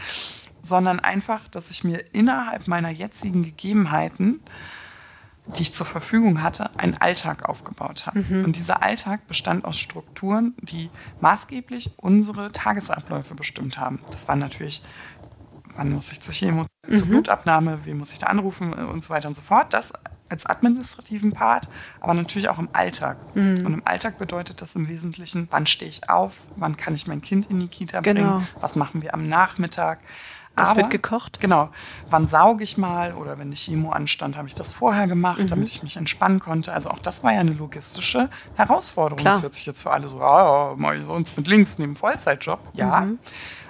[0.62, 4.41] sondern einfach, dass ich mir innerhalb meiner jetzigen Gegebenheiten
[5.45, 8.19] die ich zur Verfügung hatte, einen Alltag aufgebaut habe.
[8.43, 13.99] Und dieser Alltag bestand aus Strukturen, die maßgeblich unsere Tagesabläufe bestimmt haben.
[14.10, 14.84] Das war natürlich,
[15.75, 19.10] wann muss ich zur Chemo, zur Blutabnahme, wie muss ich da anrufen äh, und so
[19.10, 19.74] weiter und so fort.
[19.74, 19.93] Das
[20.30, 21.67] als administrativen Part,
[22.02, 23.17] aber natürlich auch im Alltag.
[23.36, 27.22] Und im Alltag bedeutet das im Wesentlichen, wann stehe ich auf, wann kann ich mein
[27.22, 28.38] Kind in die Kita Genau.
[28.38, 30.00] bringen, was machen wir am Nachmittag.
[30.56, 31.39] Was Aber- wird gekocht?
[31.39, 31.69] Genau.
[32.10, 35.48] Wann sauge ich mal oder wenn die Chemo anstand, habe ich das vorher gemacht, Mhm.
[35.48, 36.74] damit ich mich entspannen konnte.
[36.74, 39.19] Also auch das war ja eine logistische Herausforderung.
[39.19, 39.34] Klar.
[39.36, 42.60] Das hört sich jetzt für alle so, ah, mache ich sonst mit links neben Vollzeitjob.
[42.74, 43.02] Ja.
[43.02, 43.19] Mhm.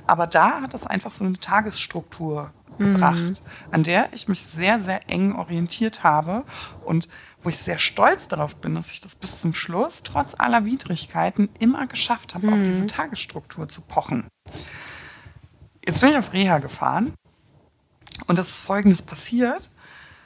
[0.08, 3.36] Aber da hat das einfach so eine Tagesstruktur gebracht, Mhm.
[3.71, 6.43] an der ich mich sehr, sehr eng orientiert habe
[6.86, 7.07] und
[7.41, 11.49] wo ich sehr stolz darauf bin, dass ich das bis zum Schluss, trotz aller Widrigkeiten,
[11.59, 12.65] immer geschafft habe, auf Mhm.
[12.65, 14.27] diese Tagesstruktur zu pochen.
[15.86, 17.13] Jetzt bin ich auf Reha gefahren
[18.27, 19.69] und es ist Folgendes passiert.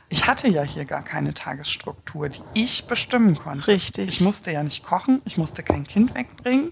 [0.09, 3.67] Ich hatte ja hier gar keine Tagesstruktur, die ich bestimmen konnte.
[3.67, 4.07] Richtig.
[4.07, 6.71] Ich musste ja nicht kochen, ich musste kein Kind wegbringen.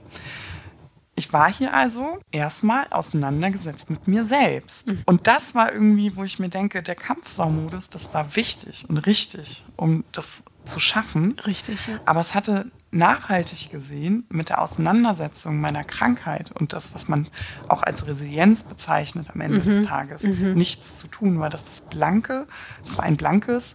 [1.18, 4.92] Ich war hier also erstmal auseinandergesetzt mit mir selbst.
[4.92, 5.02] Mhm.
[5.06, 9.66] Und das war irgendwie, wo ich mir denke, der Kampfsaumodus, das war wichtig und richtig,
[9.78, 11.40] um das zu schaffen.
[11.46, 12.00] Richtig, ja.
[12.06, 17.28] Aber es hatte nachhaltig gesehen mit der Auseinandersetzung meiner Krankheit und das, was man
[17.68, 19.66] auch als Resilienz bezeichnet am Ende Mhm.
[19.66, 22.48] des Tages, nichts zu tun, weil das das blanke,
[22.84, 23.74] das war ein blankes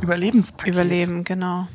[0.00, 0.74] Überlebenspaket.
[0.74, 1.68] Überleben, genau.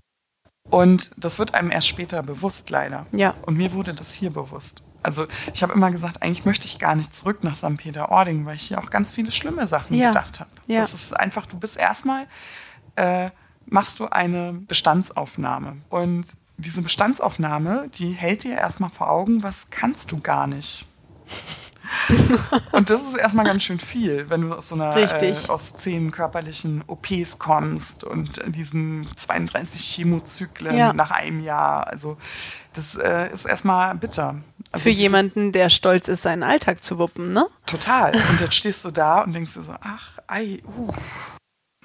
[0.69, 3.07] Und das wird einem erst später bewusst, leider.
[3.11, 3.33] Ja.
[3.45, 4.83] Und mir wurde das hier bewusst.
[5.03, 7.77] Also ich habe immer gesagt, eigentlich möchte ich gar nicht zurück nach St.
[7.77, 10.09] Peter-Ording, weil ich hier auch ganz viele schlimme Sachen Ja.
[10.09, 10.49] gedacht habe.
[10.67, 10.81] Ja.
[10.81, 12.27] Das ist einfach, du bist erstmal,
[12.95, 13.29] äh,
[13.65, 15.77] machst du eine Bestandsaufnahme.
[15.89, 16.25] Und
[16.57, 20.85] diese Bestandsaufnahme, die hält dir erstmal vor Augen, was kannst du gar nicht.
[22.71, 24.95] Und das ist erstmal ganz schön viel, wenn du aus so einer.
[24.95, 30.93] Äh, aus zehn körperlichen OPs kommst und diesen 32 Chemozyklen Ja.
[30.93, 31.87] nach einem Jahr.
[31.87, 32.17] Also
[32.73, 34.35] das äh, ist erstmal bitter.
[34.71, 37.47] Also Für jemanden, der stolz ist, seinen Alltag zu wuppen, ne?
[37.65, 38.15] Total.
[38.15, 40.91] Und jetzt stehst du da und denkst dir so, ach, ei, uh,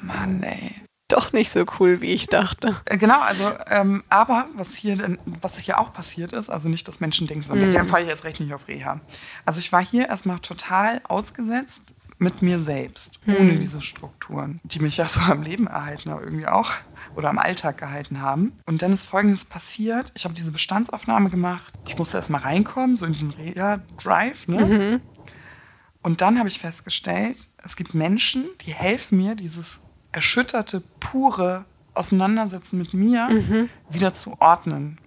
[0.00, 0.72] Mann, ey.
[1.08, 2.80] doch nicht so cool, wie ich dachte.
[2.84, 6.86] Äh, Genau, also, ähm, aber was hier, denn, was hier auch passiert ist, also nicht,
[6.86, 7.72] dass Menschen denken, so, mm.
[7.72, 9.00] dann fahre ich jetzt recht nicht auf Reha.
[9.44, 11.82] Also ich war hier erstmal total ausgesetzt
[12.18, 16.46] mit mir selbst, ohne diese Strukturen, die mich ja so am Leben erhalten, aber irgendwie
[16.46, 16.72] auch
[17.16, 18.52] oder am Alltag gehalten haben.
[18.66, 20.12] Und dann ist Folgendes passiert.
[20.14, 21.74] Ich habe diese Bestandsaufnahme gemacht.
[21.88, 24.48] Ich musste erstmal reinkommen, so in diesen Reha-Drive.
[24.48, 25.00] Ne?
[26.02, 29.80] Und dann habe ich festgestellt, es gibt Menschen, die helfen mir, dieses
[30.12, 33.28] erschütterte, pure Auseinandersetzen mit mir
[33.90, 34.98] wieder zu ordnen.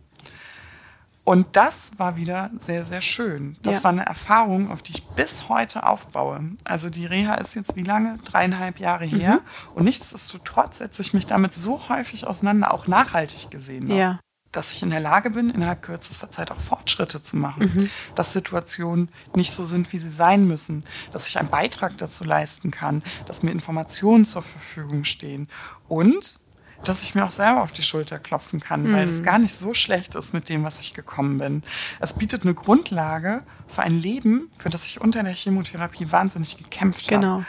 [1.30, 3.56] Und das war wieder sehr, sehr schön.
[3.62, 3.84] Das Ja.
[3.84, 6.42] war eine Erfahrung, auf die ich bis heute aufbaue.
[6.64, 8.18] Also die Reha ist jetzt wie lange?
[8.26, 9.42] Dreieinhalb Jahre her.
[9.76, 13.88] Und nichtsdestotrotz setze ich mich damit so häufig auseinander, auch nachhaltig gesehen.
[13.90, 14.20] noch Ja.
[14.52, 19.10] dass ich in der Lage bin, innerhalb kürzester Zeit auch Fortschritte zu machen, dass Situationen
[19.36, 23.44] nicht so sind, wie sie sein müssen, dass ich einen Beitrag dazu leisten kann, dass
[23.44, 25.48] mir Informationen zur Verfügung stehen
[25.88, 26.39] und
[26.84, 29.74] dass ich mir auch selber auf die Schulter klopfen kann, weil das gar nicht so
[29.74, 31.64] schlecht ist mit dem, was ich gekommen bin.
[32.00, 37.08] Es bietet eine Grundlage für ein Leben, für das ich unter der Chemotherapie wahnsinnig gekämpft
[37.12, 37.22] habe.
[37.22, 37.44] Genau.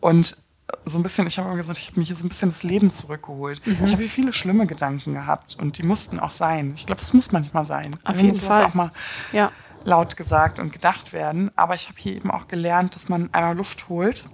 [0.00, 0.36] Und
[0.84, 2.62] so ein bisschen, ich habe immer gesagt, ich habe mir hier so ein bisschen das
[2.62, 3.66] Leben zurückgeholt.
[3.66, 3.78] Mhm.
[3.84, 6.74] Ich habe hier viele schlimme Gedanken gehabt und die mussten auch sein.
[6.76, 7.96] Ich glaube, es muss manchmal sein.
[8.04, 8.66] Auf jeden Fall.
[8.66, 8.90] auch mal
[9.32, 9.50] Ja.
[9.84, 11.50] laut gesagt und gedacht werden.
[11.56, 14.24] Aber ich habe hier eben auch gelernt, dass man einmal Luft holt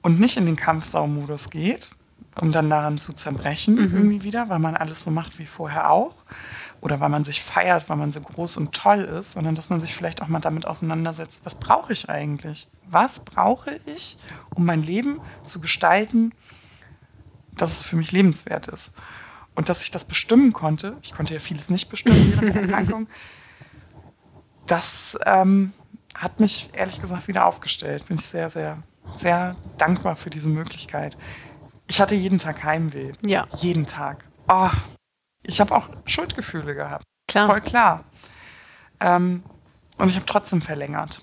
[0.00, 1.90] und nicht in den Kampfsaumodus geht,
[2.40, 3.96] um dann daran zu zerbrechen Mhm.
[3.96, 6.14] irgendwie wieder, weil man alles so macht wie vorher auch.
[6.80, 9.80] Oder weil man sich feiert, weil man so groß und toll ist, sondern dass man
[9.80, 12.68] sich vielleicht auch mal damit auseinandersetzt, was brauche ich eigentlich?
[12.88, 14.16] Was brauche ich,
[14.54, 16.32] um mein Leben zu gestalten,
[17.56, 18.94] dass es für mich lebenswert ist?
[19.54, 23.06] Und dass ich das bestimmen konnte, ich konnte ja vieles nicht bestimmen während der Erkrankung,
[24.66, 25.72] das ähm,
[26.16, 28.06] hat mich ehrlich gesagt wieder aufgestellt.
[28.08, 28.78] Bin ich sehr, sehr,
[29.16, 31.16] sehr dankbar für diese Möglichkeit.
[31.92, 33.12] Ich hatte jeden Tag Heimweh.
[33.20, 33.46] Ja.
[33.58, 34.24] Jeden Tag.
[34.48, 34.70] Oh,
[35.42, 37.04] ich habe auch Schuldgefühle gehabt.
[37.28, 37.46] Klar.
[37.46, 38.04] Voll klar.
[38.98, 39.42] Ähm,
[39.98, 41.22] und ich habe trotzdem verlängert.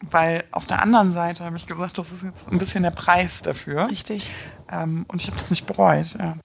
[0.00, 3.42] Weil auf der anderen Seite habe ich gesagt, das ist jetzt ein bisschen der Preis
[3.42, 3.88] dafür.
[3.88, 4.30] Richtig.
[4.70, 6.14] Ähm, und ich habe das nicht bereut.
[6.16, 6.36] Ja.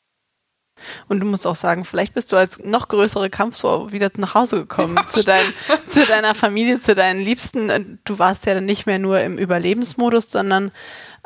[1.08, 4.62] Und du musst auch sagen, vielleicht bist du als noch größere Kampfsau wieder nach Hause
[4.62, 5.46] gekommen, zu, dein,
[5.88, 8.00] zu deiner Familie, zu deinen Liebsten.
[8.04, 10.72] Du warst ja dann nicht mehr nur im Überlebensmodus, sondern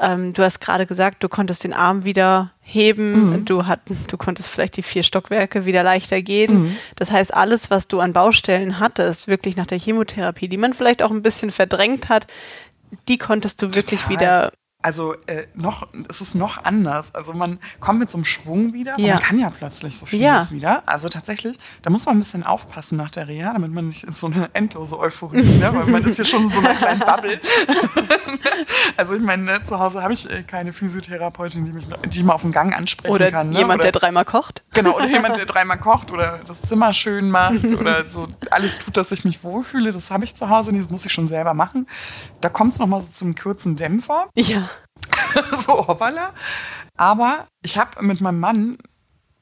[0.01, 4.49] ähm, du hast gerade gesagt, du konntest den Arm wieder heben, du, hat, du konntest
[4.49, 6.75] vielleicht die vier Stockwerke wieder leichter gehen.
[6.95, 11.03] Das heißt, alles, was du an Baustellen hattest, wirklich nach der Chemotherapie, die man vielleicht
[11.03, 12.27] auch ein bisschen verdrängt hat,
[13.07, 14.09] die konntest du wirklich Total.
[14.09, 17.13] wieder Also äh, noch, es ist noch anders.
[17.13, 18.99] Also man kommt mit so einem Schwung wieder.
[18.99, 19.15] Ja.
[19.15, 20.55] Man kann ja plötzlich so vieles Ja.
[20.55, 20.83] wieder.
[20.85, 24.13] Also tatsächlich, da muss man ein bisschen aufpassen nach der Reha, damit man nicht in
[24.13, 25.71] so eine endlose Euphorie, ne?
[25.73, 27.39] weil man ist ja schon in so einer kleinen Bubble.
[28.97, 32.23] also ich meine, ne, zu Hause habe ich äh, keine Physiotherapeutin, die mich, die ich
[32.23, 33.49] mal auf dem Gang ansprechen oder kann.
[33.49, 33.59] Ne?
[33.59, 34.63] jemand, oder, der dreimal kocht.
[34.73, 38.97] Genau, oder jemand, der dreimal kocht oder das Zimmer schön macht oder so alles tut,
[38.97, 39.91] dass ich mich wohlfühle.
[39.91, 41.87] Das habe ich zu Hause nicht, das muss ich schon selber machen.
[42.41, 44.27] Da kommt es nochmal so zum kurzen Dämpfer.
[44.35, 44.69] Ja.
[45.65, 46.31] so hoppala.
[46.97, 48.77] Aber ich habe mit meinem Mann,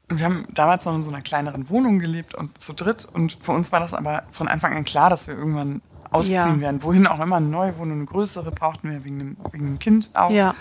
[0.09, 3.05] wir haben damals noch in so einer kleineren Wohnung gelebt und zu dritt.
[3.05, 6.59] Und für uns war das aber von Anfang an klar, dass wir irgendwann ausziehen Ja.
[6.59, 6.83] werden.
[6.83, 10.09] Wohin auch immer, eine neue Wohnung, eine größere brauchten wir wegen dem, wegen dem Kind
[10.15, 10.31] auch.
[10.31, 10.55] Ja.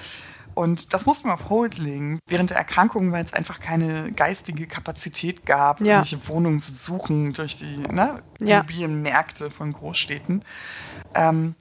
[0.55, 2.19] Und das mussten wir auf Hold legen.
[2.27, 5.99] Während der Erkrankung, weil es einfach keine geistige Kapazität gab, Ja.
[6.01, 8.23] irgendwelche Wohnungen zu suchen durch die ne.
[8.41, 10.45] Immobilienmärkte von Großstädten.
[11.15, 11.55] Ähm,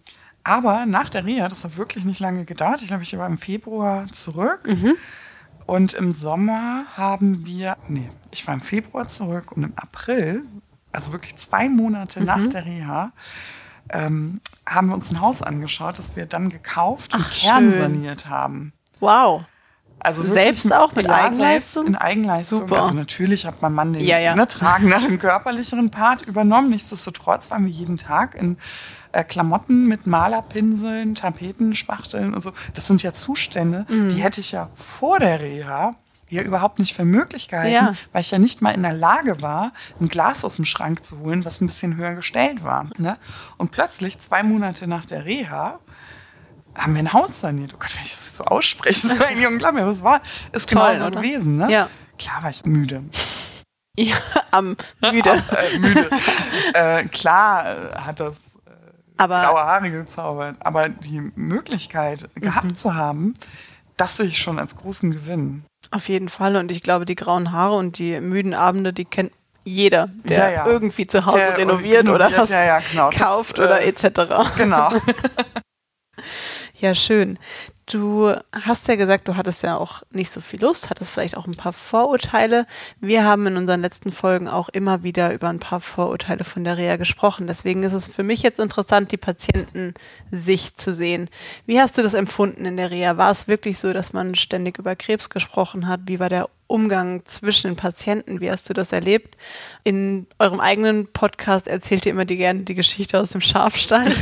[0.47, 2.81] aber nach der Reha, das hat wirklich nicht lange gedauert.
[2.81, 4.61] Ich glaube, ich war im Februar zurück.
[5.65, 10.45] Und im Sommer haben wir, nee, ich war im Februar zurück und im April,
[10.93, 13.11] also wirklich zwei Monate nach der Reha,
[13.89, 18.71] ähm, haben wir uns ein Haus angeschaut, das wir dann gekauft und Ach, kernsaniert haben.
[19.01, 19.43] Wow.
[19.99, 21.43] Also Selbst auch mit Eigenleistung?
[21.45, 22.59] selbst In Eigenleistung.
[22.59, 22.81] Super.
[22.81, 24.35] Also natürlich hat mein Mann den Ja, ja.
[24.35, 26.69] Ne, tragenderen, körperlicheren Part übernommen.
[26.69, 28.57] Nichtsdestotrotz waren wir jeden Tag in
[29.11, 32.51] äh, Klamotten mit Malerpinseln, Tapeten, Spachteln und so.
[32.75, 34.09] Das sind ja Zustände, Mhm.
[34.09, 35.95] die hätte ich ja vor der Reha
[36.29, 37.93] ja überhaupt nicht für möglich gehalten, Ja.
[38.11, 41.19] weil ich ja nicht mal in der Lage war, ein Glas aus dem Schrank zu
[41.19, 42.87] holen, was ein bisschen höher gestellt war.
[42.97, 43.17] Ne?
[43.57, 45.79] Und plötzlich, zwei Monate nach der Reha,
[46.77, 47.71] haben wir ein Haus saniert.
[47.73, 49.81] Oh Gott, wenn ich das so ausspreche, das ist eigentlich unglaublich.
[49.83, 51.15] Aber es war, ist Toll, genau so oder?
[51.21, 51.57] gewesen.
[51.57, 51.71] Ne?
[51.71, 51.89] Ja.
[52.19, 53.03] Klar war ich müde.
[53.97, 54.15] Ja,
[54.51, 54.77] am
[55.11, 55.43] müde.
[55.73, 56.09] äh, müde.
[56.73, 58.35] äh, klar äh, hat das
[59.17, 60.57] graue Aber Haare gezaubert.
[60.59, 62.75] Aber die Möglichkeit gehabt Mhm.
[62.75, 63.33] zu haben,
[63.97, 65.63] das sehe ich schon als großen Gewinn.
[65.89, 66.55] auf jeden Fall.
[66.57, 69.31] Und ich glaube, die grauen Haare und die müden Abende, die kennt
[69.63, 70.65] jeder, der Ja, ja.
[70.67, 73.09] irgendwie zu Hause Der renoviert oder renoviert, was ja, genau.
[73.11, 74.05] Das, kauft äh, oder etc.
[74.57, 74.91] Genau.
[76.79, 77.39] Ja, schön.
[77.87, 81.47] Du hast ja gesagt, du hattest ja auch nicht so viel Lust, hattest vielleicht auch
[81.47, 82.67] ein paar Vorurteile.
[82.99, 86.77] Wir haben in unseren letzten Folgen auch immer wieder über ein paar Vorurteile von der
[86.77, 87.47] Reha gesprochen.
[87.47, 91.31] Deswegen ist es für mich jetzt interessant, die Patientensicht zu sehen.
[91.65, 93.17] Wie hast du das empfunden in der Reha?
[93.17, 96.01] War es wirklich so, dass man ständig über Krebs gesprochen hat?
[96.05, 98.41] Wie war der Umgang zwischen den Patienten?
[98.41, 99.35] Wie hast du das erlebt?
[99.83, 104.05] In eurem eigenen Podcast erzählt ihr immer die gerne die Geschichte aus dem Schafstall.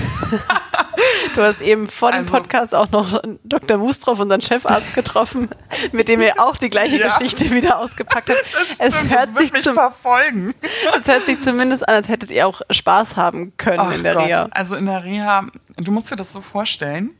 [1.36, 3.78] Du hast eben vor dem also, Podcast auch noch Dr.
[3.78, 5.50] Mustroff, unseren Chefarzt, getroffen,
[5.92, 7.08] mit dem ihr auch die gleiche ja.
[7.08, 8.46] Geschichte wieder ausgepackt habt.
[8.80, 10.54] Es hört, sich zum, verfolgen.
[10.62, 14.14] es hört sich zumindest an, als hättet ihr auch Spaß haben können oh in der
[14.14, 14.26] Gott.
[14.26, 14.48] Reha.
[14.52, 17.12] Also in der Reha, du musst dir das so vorstellen.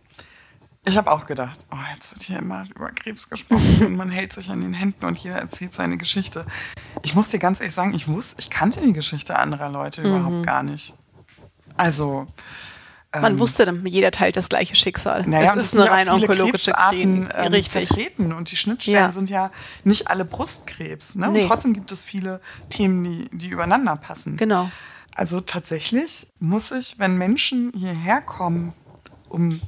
[0.88, 4.34] Ich habe auch gedacht, oh, jetzt wird hier immer über Krebs gesprochen und man hält
[4.34, 6.46] sich an den Händen und jeder erzählt seine Geschichte.
[7.04, 10.08] Ich muss dir ganz ehrlich sagen, ich wusste, ich kannte die Geschichte anderer Leute mhm.
[10.08, 10.94] überhaupt gar nicht.
[11.78, 12.28] Also,
[13.22, 15.26] man ähm, wusste, jeder teilt das gleiche Schicksal.
[15.28, 19.12] Naja, es ist eine rein onkologische Krebsarten ähm, vertreten und die Schnittstellen ja.
[19.12, 19.52] sind ja
[19.84, 21.16] nicht alle Brustkrebs.
[21.16, 21.30] Ne?
[21.30, 21.42] Nee.
[21.42, 24.38] Und trotzdem gibt es viele Themen, die, die übereinander passen.
[24.38, 24.70] Genau.
[25.14, 28.74] Also tatsächlich muss ich, wenn Menschen hierher kommen,
[29.30, 29.62] um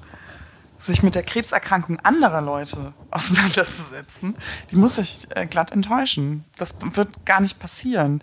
[0.77, 4.35] sich mit der Krebserkrankung anderer Leute auseinanderzusetzen,
[4.71, 6.45] die muss ich äh, glatt enttäuschen.
[6.57, 8.21] Das wird gar nicht passieren.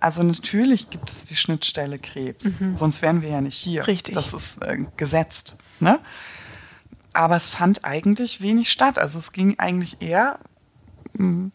[0.00, 2.76] Also natürlich gibt es die Schnittstelle Krebs, mhm.
[2.76, 3.86] sonst wären wir ja nicht hier.
[3.86, 4.14] Richtig.
[4.14, 5.56] Das ist äh, gesetzt.
[5.80, 5.98] Ne?
[7.12, 8.98] Aber es fand eigentlich wenig statt.
[8.98, 10.38] Also es ging eigentlich eher,
[11.14, 11.52] mh, hm,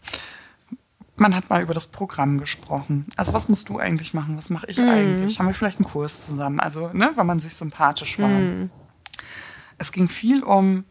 [1.17, 3.05] man hat mal über das Programm gesprochen.
[3.15, 4.37] Also was musst du eigentlich machen?
[4.39, 4.89] Was mache ich mhm.
[4.89, 5.39] eigentlich?
[5.39, 6.59] Haben wir vielleicht einen Kurs zusammen?
[6.59, 8.27] Also, ne, weil man sich sympathisch war.
[8.27, 8.71] Mhm
[9.81, 10.85] es ging viel um,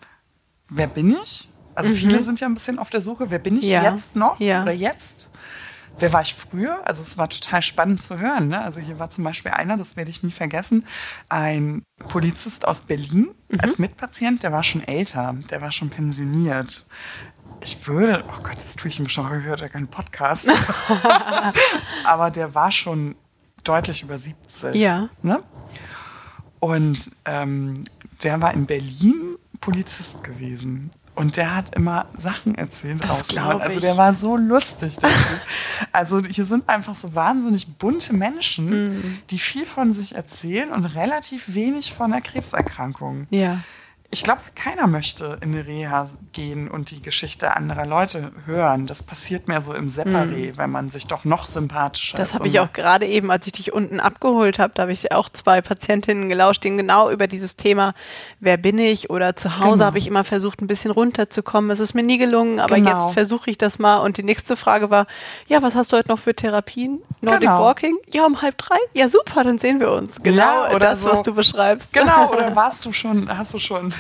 [0.69, 1.49] wer bin ich?
[1.75, 1.97] Also mhm.
[1.97, 3.83] viele sind ja ein bisschen auf der Suche, wer bin ich ja.
[3.83, 4.63] jetzt noch ja.
[4.63, 5.31] oder jetzt?
[5.99, 6.81] Wer war ich früher?
[6.87, 8.49] Also es war total spannend zu hören.
[8.49, 8.61] Ne?
[8.61, 10.85] Also hier war zum Beispiel einer, das werde ich nie vergessen,
[11.29, 13.61] ein Polizist aus Berlin mhm.
[13.61, 16.87] als Mitpatient, der war schon älter, der war schon pensioniert.
[17.63, 20.49] Ich würde, oh Gott, das tue ich ihm schon, ich höre ja keinen Podcast.
[22.05, 23.15] Aber der war schon
[23.63, 24.75] deutlich über 70.
[24.75, 25.11] Ja.
[25.23, 25.41] Ne?
[26.61, 27.85] Und ähm,
[28.23, 30.91] der war in Berlin Polizist gewesen.
[31.15, 33.37] Und der hat immer Sachen erzählt das.
[33.37, 34.97] Also der war so lustig.
[35.93, 39.19] also hier sind einfach so wahnsinnig bunte Menschen, mm.
[39.29, 43.27] die viel von sich erzählen und relativ wenig von der Krebserkrankung.
[43.31, 43.59] Ja
[44.13, 48.87] ich glaube, keiner möchte in eine Reha gehen und die Geschichte anderer Leute hören.
[48.87, 50.59] Das passiert mehr so im Separé, mhm.
[50.59, 53.73] wenn man sich doch noch sympathischer Das habe ich auch gerade eben, als ich dich
[53.73, 57.95] unten abgeholt habe, da habe ich auch zwei Patientinnen gelauscht, die genau über dieses Thema,
[58.41, 59.85] wer bin ich oder zu Hause genau.
[59.85, 61.71] habe ich immer versucht, ein bisschen runterzukommen.
[61.71, 63.05] Es ist mir nie gelungen, aber genau.
[63.05, 63.99] jetzt versuche ich das mal.
[63.99, 65.07] Und die nächste Frage war,
[65.47, 67.01] ja, was hast du heute noch für Therapien?
[67.21, 67.63] Nordic genau.
[67.63, 67.97] Walking?
[68.13, 68.79] Ja, um halb drei?
[68.93, 70.21] Ja, super, dann sehen wir uns.
[70.21, 71.13] Genau ja, oder das, so.
[71.13, 71.93] was du beschreibst.
[71.93, 73.95] Genau, oder warst du schon, hast du schon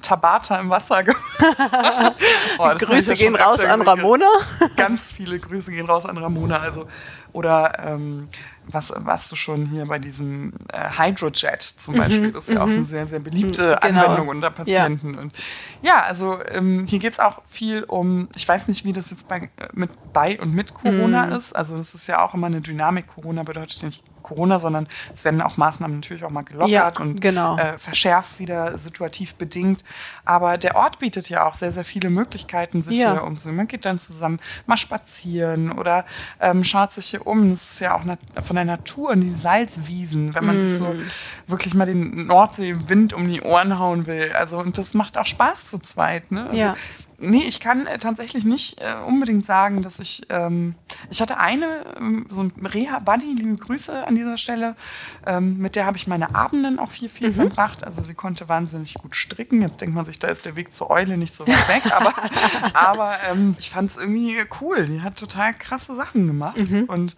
[0.00, 1.22] Tabata im Wasser gemacht.
[2.58, 4.28] oh, Grüße gehen raus an Ramona.
[4.76, 6.58] Ganz viele Grüße gehen raus an Ramona.
[6.58, 6.86] Also,
[7.32, 8.28] oder ähm,
[8.66, 12.62] was, was du schon hier bei diesem äh, Hydrojet zum mhm, Beispiel, das ist ja
[12.62, 12.76] auch mhm.
[12.76, 14.04] eine sehr, sehr beliebte genau.
[14.04, 15.14] Anwendung unter Patienten.
[15.14, 15.20] Ja.
[15.20, 15.36] Und
[15.82, 19.28] ja, also ähm, hier geht es auch viel um, ich weiß nicht, wie das jetzt
[19.28, 21.32] bei, mit, bei und mit Corona mhm.
[21.32, 21.54] ist.
[21.54, 23.06] Also das ist ja auch immer eine Dynamik.
[23.08, 26.92] Corona bedeutet ja nicht Corona, sondern es werden auch Maßnahmen natürlich auch mal gelockert ja,
[26.98, 27.56] und genau.
[27.56, 29.84] äh, verschärft wieder situativ bedingt.
[30.24, 33.12] Aber der Ort bietet ja auch sehr, sehr viele Möglichkeiten, sich ja.
[33.12, 33.54] hier umzusehen.
[33.54, 36.04] Man geht dann zusammen mal spazieren oder
[36.40, 37.50] ähm, schaut sich hier um.
[37.50, 38.02] Das ist ja auch
[38.42, 40.68] von der Natur in die Salzwiesen, wenn man mm.
[40.68, 41.02] sich so mhm.
[41.46, 44.32] wirklich mal den Nordseewind um die Ohren hauen will.
[44.32, 46.32] Also und das macht auch Spaß zu zweit.
[46.32, 46.44] Ne?
[46.44, 46.74] Also, ja.
[47.18, 50.22] Nee, ich kann äh, tatsächlich nicht äh, unbedingt sagen, dass ich.
[50.30, 50.74] Ähm,
[51.10, 54.76] ich hatte eine, ähm, so ein Reha-Buddy, liebe Grüße an dieser Stelle.
[55.26, 57.34] Ähm, mit der habe ich meine Abenden auch viel, viel mhm.
[57.34, 57.84] verbracht.
[57.84, 59.62] Also sie konnte wahnsinnig gut stricken.
[59.62, 61.82] Jetzt denkt man sich, da ist der Weg zur Eule nicht so weit weg.
[61.94, 62.14] Aber,
[62.74, 64.86] aber ähm, ich fand es irgendwie cool.
[64.86, 66.56] Die hat total krasse Sachen gemacht.
[66.56, 66.84] Mhm.
[66.84, 67.16] Und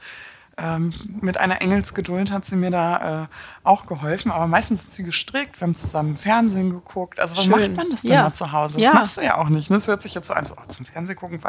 [0.59, 3.27] ähm, mit einer Engelsgeduld hat sie mir da äh,
[3.63, 7.21] auch geholfen, aber meistens hat sie gestrickt, wir haben zusammen Fernsehen geguckt.
[7.21, 7.53] Also was Schön.
[7.53, 8.23] macht man das denn ja.
[8.23, 8.75] mal zu Hause?
[8.75, 8.95] Das ja.
[8.95, 9.69] machst du ja auch nicht.
[9.69, 9.77] Ne?
[9.77, 11.41] Das hört sich jetzt so einfach oh, zum Fernsehen gucken,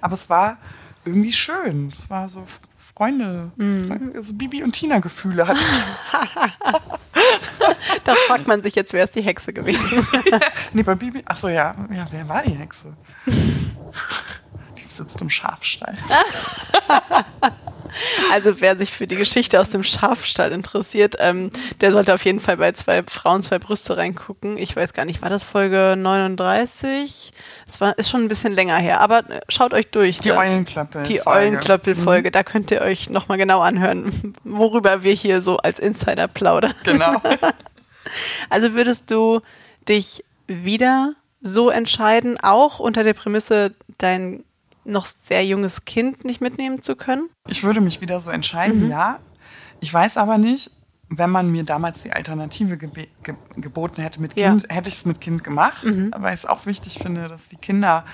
[0.00, 0.58] aber es war
[1.04, 1.92] irgendwie schön.
[1.96, 2.44] Es war so
[2.96, 3.86] Freunde, mm.
[3.86, 5.60] Freunde so Bibi und Tina Gefühle hatte.
[8.04, 10.06] da fragt man sich jetzt, wer ist die Hexe gewesen?
[10.72, 12.96] nee, bei Bibi, ach so ja, ja, wer war die Hexe?
[13.26, 15.94] die sitzt im Schafstall.
[18.32, 22.40] Also wer sich für die Geschichte aus dem Schafstall interessiert, ähm, der sollte auf jeden
[22.40, 24.58] Fall bei zwei Frauen, zwei Brüste reingucken.
[24.58, 27.32] Ich weiß gar nicht, war das Folge 39?
[27.66, 30.18] Es war, ist schon ein bisschen länger her, aber äh, schaut euch durch.
[30.20, 31.02] Die Eulenklöppel.
[31.04, 32.32] Die Eulenklöppel-Folge, mhm.
[32.32, 36.74] da könnt ihr euch nochmal genau anhören, worüber wir hier so als Insider plaudern.
[36.84, 37.20] Genau.
[38.50, 39.40] Also würdest du
[39.88, 44.44] dich wieder so entscheiden, auch unter der Prämisse, dein
[44.86, 47.28] noch sehr junges Kind nicht mitnehmen zu können?
[47.48, 48.90] Ich würde mich wieder so entscheiden, mhm.
[48.90, 49.18] ja.
[49.80, 50.70] Ich weiß aber nicht,
[51.08, 54.74] wenn man mir damals die Alternative geb ge geboten hätte mit Kind, ja.
[54.74, 55.84] hätte ich es mit Kind gemacht.
[55.84, 56.12] Mhm.
[56.16, 58.04] Weil ich es auch wichtig finde, dass die Kinder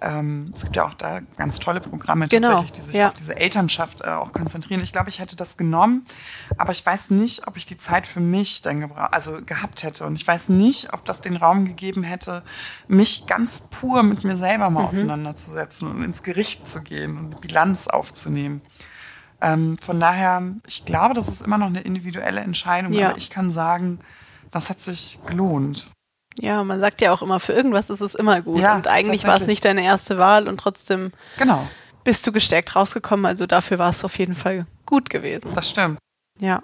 [0.00, 2.48] ähm, es gibt ja auch da ganz tolle Programme genau.
[2.48, 3.08] tatsächlich, die sich ja.
[3.08, 4.80] auf diese Elternschaft äh, auch konzentrieren.
[4.82, 6.04] Ich glaube, ich hätte das genommen,
[6.56, 10.06] aber ich weiß nicht, ob ich die Zeit für mich dann also gehabt hätte.
[10.06, 12.44] Und ich weiß nicht, ob das den Raum gegeben hätte,
[12.86, 14.88] mich ganz pur mit mir selber mal mhm.
[14.88, 18.62] auseinanderzusetzen und ins Gericht zu gehen und Bilanz aufzunehmen.
[19.40, 23.10] Ähm, von daher, ich glaube, das ist immer noch eine individuelle Entscheidung, ja.
[23.10, 24.00] aber ich kann sagen,
[24.50, 25.92] das hat sich gelohnt.
[26.40, 28.60] Ja, man sagt ja auch immer, für irgendwas ist es immer gut.
[28.60, 31.66] Ja, und eigentlich war es nicht deine erste Wahl und trotzdem genau.
[32.04, 33.26] bist du gestärkt rausgekommen.
[33.26, 35.50] Also dafür war es auf jeden Fall gut gewesen.
[35.54, 35.98] Das stimmt.
[36.40, 36.62] Ja.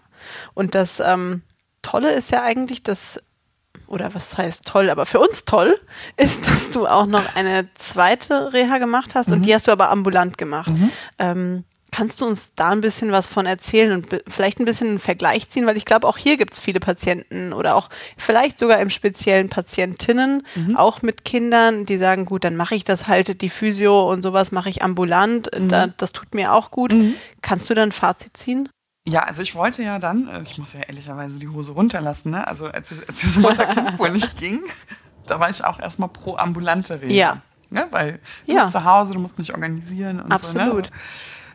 [0.55, 1.43] Und das ähm,
[1.83, 3.21] Tolle ist ja eigentlich, dass,
[3.89, 5.79] oder was heißt toll, aber für uns toll,
[6.17, 9.35] ist, dass du auch noch eine zweite Reha gemacht hast mhm.
[9.35, 10.71] und die hast du aber ambulant gemacht.
[10.71, 10.91] Mhm.
[11.19, 11.65] Ähm,
[11.95, 15.49] Kannst du uns da ein bisschen was von erzählen und vielleicht ein bisschen einen Vergleich
[15.49, 15.65] ziehen?
[15.65, 17.89] Weil ich glaube, auch hier gibt es viele Patienten oder auch
[18.19, 20.77] vielleicht sogar im speziellen Patientinnen, mhm.
[20.77, 24.51] auch mit Kindern, die sagen, gut, dann mache ich das halt, die Physio und sowas
[24.51, 25.69] mache ich ambulant, mhm.
[25.69, 26.93] da, das tut mir auch gut.
[26.93, 27.15] Mhm.
[27.43, 28.69] Kannst du dann ein Fazit ziehen?
[29.07, 32.45] Ja, also ich wollte ja dann, äh, ich muss ja ehrlicherweise die Hose runterlassen, ne?
[32.45, 34.63] also als, als das Mutter-Kind wohl nicht ging,
[35.29, 37.13] da war ich auch erstmal pro ambulante Reha.
[37.13, 37.43] Ja.
[37.71, 37.87] Ne?
[37.93, 38.63] Weil du ja.
[38.63, 40.87] bist zu Hause, du musst nicht organisieren und Absolut.
[40.87, 40.91] so.
[40.91, 40.99] Ne?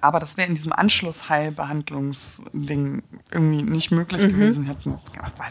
[0.02, 4.30] Aber das wäre in diesem Anschlussheilbehandlungsding irgendwie nicht möglich mhm.
[4.30, 4.66] gewesen.
[4.66, 4.98] Hätten,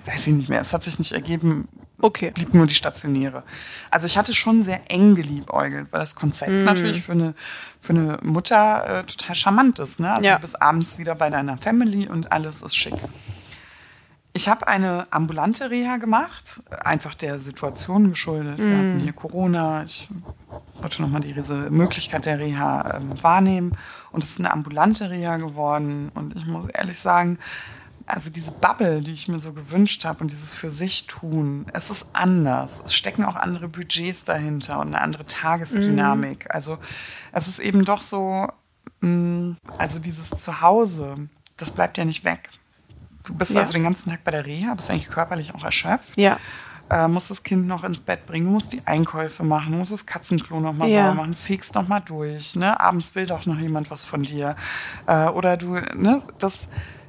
[0.06, 0.60] weiß ich nicht mehr.
[0.60, 1.68] Es hat sich nicht ergeben.
[2.00, 2.30] Okay.
[2.30, 3.42] Blieb nur die stationäre.
[3.90, 6.64] Also ich hatte schon sehr eng geliebäugelt, weil das Konzept mhm.
[6.64, 7.34] natürlich für eine,
[7.80, 10.00] für eine Mutter äh, total charmant ist.
[10.00, 10.10] Ne?
[10.12, 10.36] Also ja.
[10.36, 12.94] du bist abends wieder bei deiner Family und alles ist schick.
[14.38, 18.58] Ich habe eine ambulante Reha gemacht, einfach der Situation geschuldet.
[18.58, 18.70] Mhm.
[18.70, 19.82] Wir hatten hier Corona.
[19.82, 20.08] Ich
[20.80, 23.72] wollte nochmal diese Möglichkeit der Reha ähm, wahrnehmen.
[24.10, 26.10] Und es ist eine ambulante Reha geworden.
[26.14, 27.38] Und ich muss ehrlich sagen,
[28.06, 31.90] also diese Bubble, die ich mir so gewünscht habe und dieses für sich tun, es
[31.90, 32.80] ist anders.
[32.84, 36.44] Es stecken auch andere Budgets dahinter und eine andere Tagesdynamik.
[36.44, 36.50] Mhm.
[36.50, 36.78] Also
[37.32, 38.48] es ist eben doch so,
[39.00, 41.28] mm, also dieses Zuhause,
[41.58, 42.48] das bleibt ja nicht weg.
[43.24, 43.60] Du bist ja.
[43.60, 46.16] also den ganzen Tag bei der Reha, bist eigentlich körperlich auch erschöpft.
[46.16, 46.38] Ja
[46.90, 49.92] äh, musst das Kind noch ins Bett bringen, du musst die Einkäufe machen, du musst
[49.92, 51.06] das Katzenklo noch mal ja.
[51.06, 52.78] sauber machen, fegst noch mal durch, ne?
[52.80, 54.56] Abends will doch noch jemand was von dir.
[55.06, 56.68] Äh, oder du, ne, das,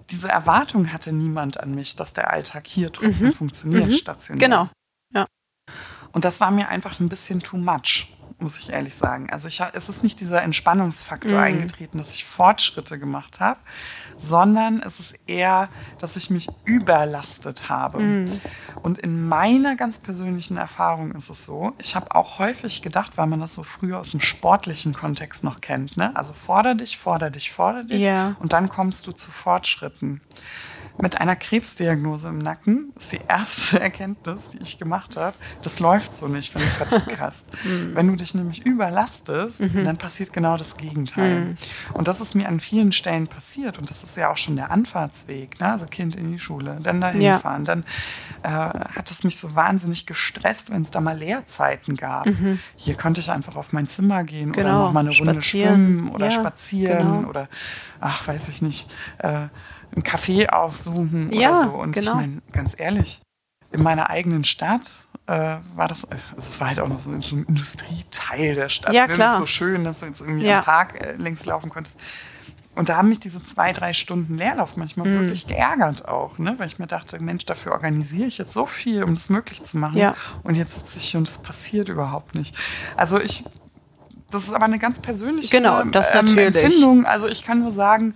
[0.10, 3.34] diese Erwartung hatte niemand an mich, dass der Alltag hier trotzdem mhm.
[3.34, 3.94] funktioniert, mhm.
[3.94, 4.48] stationär.
[4.48, 4.70] Genau.
[5.14, 5.26] Ja.
[6.12, 8.08] Und das war mir einfach ein bisschen too much
[8.40, 9.30] muss ich ehrlich sagen.
[9.32, 11.44] Also ich, es ist nicht dieser Entspannungsfaktor mhm.
[11.44, 13.60] eingetreten, dass ich Fortschritte gemacht habe,
[14.20, 18.00] sondern es ist eher, dass ich mich überlastet habe.
[18.00, 18.42] Mhm.
[18.84, 23.28] Und in meiner ganz persönlichen Erfahrung ist es so, ich habe auch häufig gedacht, weil
[23.28, 26.16] man das so früher aus dem sportlichen Kontext noch kennt, ne?
[26.16, 28.36] also forder dich, forder dich, forder dich ja.
[28.40, 30.22] und dann kommst du zu Fortschritten
[31.02, 35.36] mit einer Krebsdiagnose im Nacken ist die erste Erkenntnis, die ich gemacht habe.
[35.62, 37.46] Das läuft so nicht, wenn du Fatigue hast.
[37.64, 37.96] Mhm.
[37.96, 39.84] Wenn du dich nämlich überlastest, mhm.
[39.84, 41.42] dann passiert genau das Gegenteil.
[41.42, 41.58] Mhm.
[41.94, 43.78] Und das ist mir an vielen Stellen passiert.
[43.78, 45.60] Und das ist ja auch schon der Anfahrtsweg.
[45.60, 45.72] Ne?
[45.72, 47.40] Also Kind in die Schule, dann dahin ja.
[47.40, 47.66] fahren.
[47.66, 47.86] Dann
[48.44, 52.26] äh, hat es mich so wahnsinnig gestresst, wenn es da mal Leerzeiten gab.
[52.26, 52.60] Mhm.
[52.76, 54.70] Hier konnte ich einfach auf mein Zimmer gehen genau.
[54.70, 57.30] oder noch mal eine Runde schwimmen oder ja, spazieren genau.
[57.30, 57.48] oder,
[58.02, 58.90] ach, weiß ich nicht,
[59.20, 59.48] äh,
[59.96, 61.70] ein Café aufsuchen ja, oder so.
[61.70, 62.12] Und genau.
[62.12, 63.22] ich meine, ganz ehrlich,
[63.72, 67.36] in meiner eigenen Stadt äh, war das, also es war halt auch noch so, so
[67.36, 68.94] ein Industrieteil der Stadt.
[68.94, 69.14] Ja, ne?
[69.14, 69.38] klar.
[69.38, 70.60] So schön, dass du jetzt irgendwie ja.
[70.60, 71.98] am Park äh, längs laufen konntest.
[72.76, 75.22] Und da haben mich diese zwei, drei Stunden Leerlauf manchmal mhm.
[75.22, 76.56] wirklich geärgert auch, ne?
[76.58, 79.78] weil ich mir dachte, Mensch, dafür organisiere ich jetzt so viel, um das möglich zu
[79.78, 79.98] machen.
[79.98, 80.16] Ja.
[80.44, 82.56] Und jetzt sitze ich hier und es passiert überhaupt nicht.
[82.96, 83.44] Also ich,
[84.32, 86.38] das ist aber eine ganz persönliche genau, das ähm.
[86.38, 87.06] Empfindung.
[87.06, 88.16] Also ich kann nur sagen,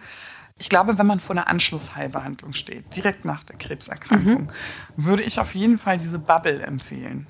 [0.58, 4.50] ich glaube, wenn man vor einer Anschlussheilbehandlung steht, direkt nach der Krebserkrankung, mhm.
[4.96, 7.28] würde ich auf jeden Fall diese Bubble empfehlen.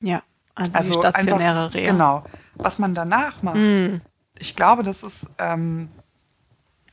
[0.00, 0.22] Ja,
[0.54, 1.92] also, also stationäre einfach, Reha.
[1.92, 2.24] Genau.
[2.54, 4.00] Was man danach macht, mhm.
[4.38, 5.88] ich glaube, das ist, ähm,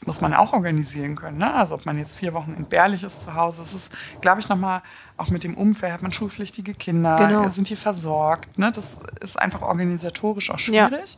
[0.05, 1.38] muss man auch organisieren können.
[1.38, 1.53] Ne?
[1.53, 4.82] Also ob man jetzt vier Wochen entbehrlich ist zu Hause, das ist, glaube ich, nochmal,
[5.17, 7.49] auch mit dem Umfeld, hat man schulpflichtige Kinder, genau.
[7.49, 8.57] sind hier versorgt.
[8.57, 8.72] Ne?
[8.72, 11.17] Das ist einfach organisatorisch auch schwierig.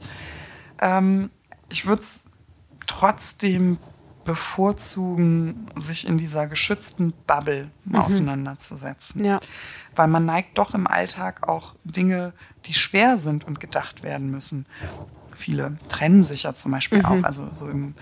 [0.81, 0.97] Ja.
[0.97, 1.29] Ähm,
[1.69, 2.25] ich würde es
[2.85, 3.77] trotzdem
[4.23, 7.95] bevorzugen, sich in dieser geschützten Bubble mhm.
[7.95, 9.23] auseinanderzusetzen.
[9.23, 9.37] Ja.
[9.95, 12.33] Weil man neigt doch im Alltag auch Dinge,
[12.65, 14.65] die schwer sind und gedacht werden müssen.
[15.35, 17.05] Viele trennen sich ja zum Beispiel mhm.
[17.05, 17.95] auch, also so im,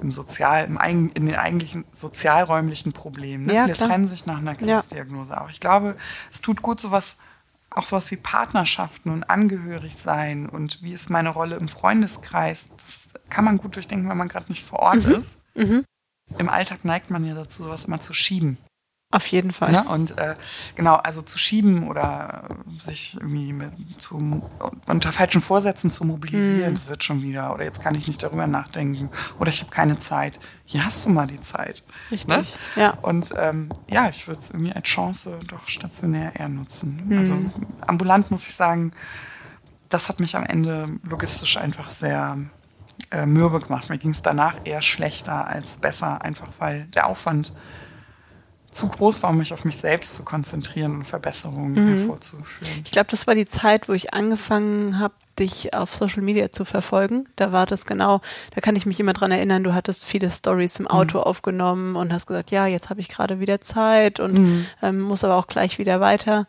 [0.00, 0.78] im Sozial, im,
[1.14, 3.46] in den eigentlichen sozialräumlichen Problemen.
[3.46, 3.54] Ne?
[3.54, 3.90] Ja, Viele klar.
[3.90, 5.40] trennen sich nach einer Krebsdiagnose ja.
[5.42, 5.50] auch.
[5.50, 5.96] Ich glaube,
[6.30, 7.16] es tut gut, sowas
[7.70, 13.08] auch sowas wie Partnerschaften und angehörig sein und wie ist meine Rolle im Freundeskreis, das
[13.28, 15.14] kann man gut durchdenken, wenn man gerade nicht vor Ort Mhm.
[15.14, 15.36] ist.
[16.38, 18.58] Im Alltag neigt man ja dazu, sowas immer zu schieben.
[19.10, 19.72] Auf jeden Fall.
[19.72, 19.84] Ne?
[19.84, 20.34] Und äh,
[20.74, 24.42] genau, also zu schieben oder sich irgendwie mit, zu,
[24.86, 27.54] unter falschen Vorsätzen zu mobilisieren, das wird schon wieder.
[27.54, 29.08] Oder jetzt kann ich nicht darüber nachdenken.
[29.38, 30.38] Oder ich habe keine Zeit.
[30.64, 31.84] Hier hast du mal die Zeit.
[32.10, 32.44] Richtig, Ne?
[32.76, 32.90] ja.
[33.00, 37.10] Und ähm, ja, ich würde es irgendwie als Chance doch stationär eher nutzen.
[37.16, 37.38] Also
[37.86, 38.92] ambulant muss ich sagen,
[39.88, 42.36] das hat mich am Ende logistisch einfach sehr
[43.10, 43.88] äh, mürbe gemacht.
[43.88, 47.52] Mir ging es danach eher schlechter als besser, einfach weil der Aufwand
[48.70, 52.82] zu groß war, um mich auf mich selbst zu konzentrieren und Verbesserungen hervorzuführen.
[52.84, 56.64] Ich glaube, das war die Zeit, wo ich angefangen habe, dich auf Social Media zu
[56.64, 57.28] verfolgen.
[57.36, 58.20] Da war das genau,
[58.54, 62.12] da kann ich mich immer dran erinnern, du hattest viele Stories im Auto aufgenommen und
[62.12, 65.78] hast gesagt, ja, jetzt habe ich gerade wieder Zeit und ähm, muss aber auch gleich
[65.78, 66.46] wieder weiter.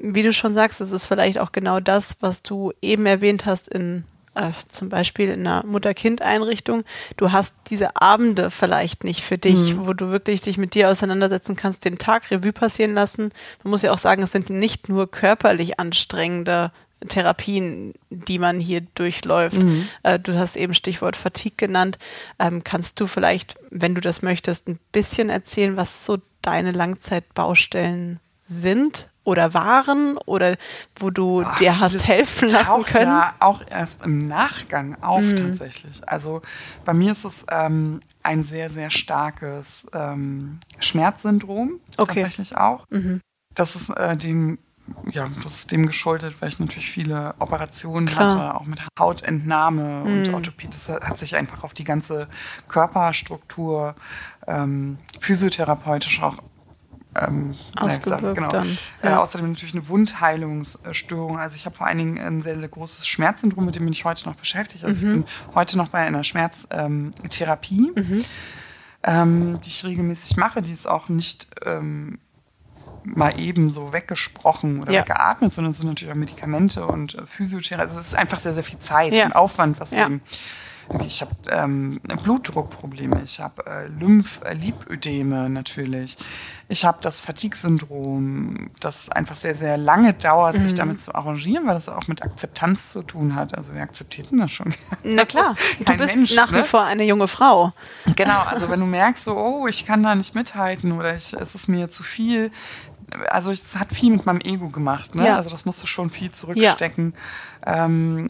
[0.00, 3.68] Wie du schon sagst, es ist vielleicht auch genau das, was du eben erwähnt hast
[3.68, 4.04] in
[4.34, 6.84] äh, zum Beispiel in einer Mutter-Kind-Einrichtung,
[7.16, 11.56] du hast diese Abende vielleicht nicht für dich, wo du wirklich dich mit dir auseinandersetzen
[11.56, 13.30] kannst, den Tag Revue passieren lassen.
[13.62, 16.72] Man muss ja auch sagen, es sind nicht nur körperlich anstrengende
[17.08, 19.56] Therapien, die man hier durchläuft.
[20.02, 21.98] Äh, du hast eben Stichwort Fatigue genannt.
[22.38, 28.20] Ähm, kannst du vielleicht, wenn du das möchtest, ein bisschen erzählen, was so deine Langzeitbaustellen
[28.44, 30.56] sind oder waren oder
[30.96, 33.06] wo du Ach, dir hast helfen lassen können?
[33.06, 35.36] ja auch erst im Nachgang auf Mhm.
[35.36, 36.06] tatsächlich.
[36.06, 36.42] Also
[36.84, 42.20] bei mir ist es ähm, ein sehr, sehr starkes ähm, Schmerzsyndrom Okay.
[42.20, 42.22] Mhm.
[42.24, 42.84] tatsächlich auch.
[43.54, 44.58] Das ist äh, dem
[45.12, 48.24] ja, das ist dem geschuldet, weil ich natürlich viele Operationen Klar.
[48.24, 48.38] Mhm.
[48.38, 50.68] hatte, auch mit Hautentnahme und Orthopädie.
[50.76, 52.28] Das hat sich einfach auf die ganze
[52.68, 53.94] Körperstruktur
[54.46, 56.36] ähm, physiotherapeutisch auch
[57.20, 58.48] ähm, Ausgewirkt genau.
[58.48, 59.20] dann, Äh, ja.
[59.20, 61.38] außerdem natürlich eine Wundheilungsstörung.
[61.38, 64.04] Also ich habe vor allen Dingen ein sehr, sehr großes Schmerzsyndrom, mit dem bin ich
[64.04, 64.84] heute noch beschäftigt.
[64.84, 65.06] Also Mhm.
[65.08, 68.24] ich bin heute noch bei einer Schmerztherapie, Mhm.
[69.04, 70.62] ähm, die ich regelmäßig mache.
[70.62, 72.18] Die ist auch nicht ähm,
[73.04, 75.00] mal eben so weggesprochen oder Ja.
[75.00, 77.82] weggeatmet, sondern es sind natürlich auch Medikamente und äh, Physiotherapie.
[77.88, 79.26] Also es ist einfach sehr, sehr viel Zeit Ja.
[79.26, 80.22] und Aufwand, was dem
[81.06, 86.16] ich habe ähm, Blutdruckprobleme, ich habe äh, Lymph-Lipödeme natürlich,
[86.68, 90.60] ich habe das Fatigue-Syndrom, das einfach sehr, sehr lange dauert, Mhm.
[90.60, 93.56] sich damit zu arrangieren, weil das auch mit Akzeptanz zu tun hat.
[93.56, 94.74] Also wer akzeptiert denn das schon?
[95.02, 95.54] Na klar,
[95.84, 96.64] du bist Mensch, nach wie ne?
[96.64, 97.72] vor eine junge Frau.
[98.16, 101.54] Genau, also wenn du merkst, so, oh, ich kann da nicht mithalten oder ich, es
[101.54, 102.50] ist mir zu viel.
[103.28, 105.14] Also es hat viel mit meinem Ego gemacht.
[105.14, 105.26] Ne?
[105.26, 105.36] Ja.
[105.36, 107.14] Also das musst du schon viel zurückstecken.
[107.66, 108.26] Ähm,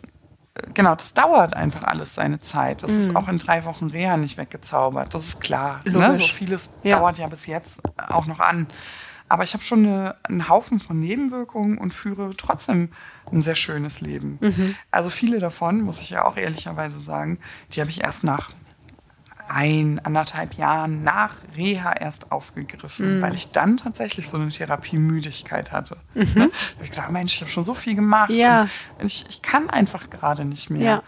[0.73, 2.83] genau, das dauert einfach alles seine Zeit.
[2.83, 5.15] Das ist auch in drei Wochen Reha nicht weggezaubert.
[5.15, 5.81] Das ist klar.
[5.85, 6.09] Ne?
[6.11, 6.17] Mhm.
[6.17, 6.99] So vieles Ja.
[6.99, 8.67] dauert ja bis jetzt auch noch an.
[9.29, 12.91] Aber ich habe schon eine, einen Haufen von Nebenwirkungen und führe trotzdem
[13.33, 14.39] ein sehr schönes Leben.
[14.41, 14.77] Mhm.
[14.91, 17.39] Also viele davon, muss ich ja auch ehrlicherweise sagen,
[17.73, 18.51] die habe ich erst nach
[19.49, 22.33] ein, anderthalb Jahren nach Reha erst Mhm.
[22.33, 25.97] aufgegriffen, weil ich dann tatsächlich so eine Therapiemüdigkeit hatte.
[26.15, 26.25] Ne?
[26.35, 26.51] Da habe
[26.83, 28.31] ich gesagt, Mensch, ich habe schon so viel gemacht.
[28.31, 28.37] Mhm.
[28.37, 28.69] Ja.
[29.01, 30.83] Ich, ich kann einfach gerade nicht mehr.
[30.83, 31.03] Ja.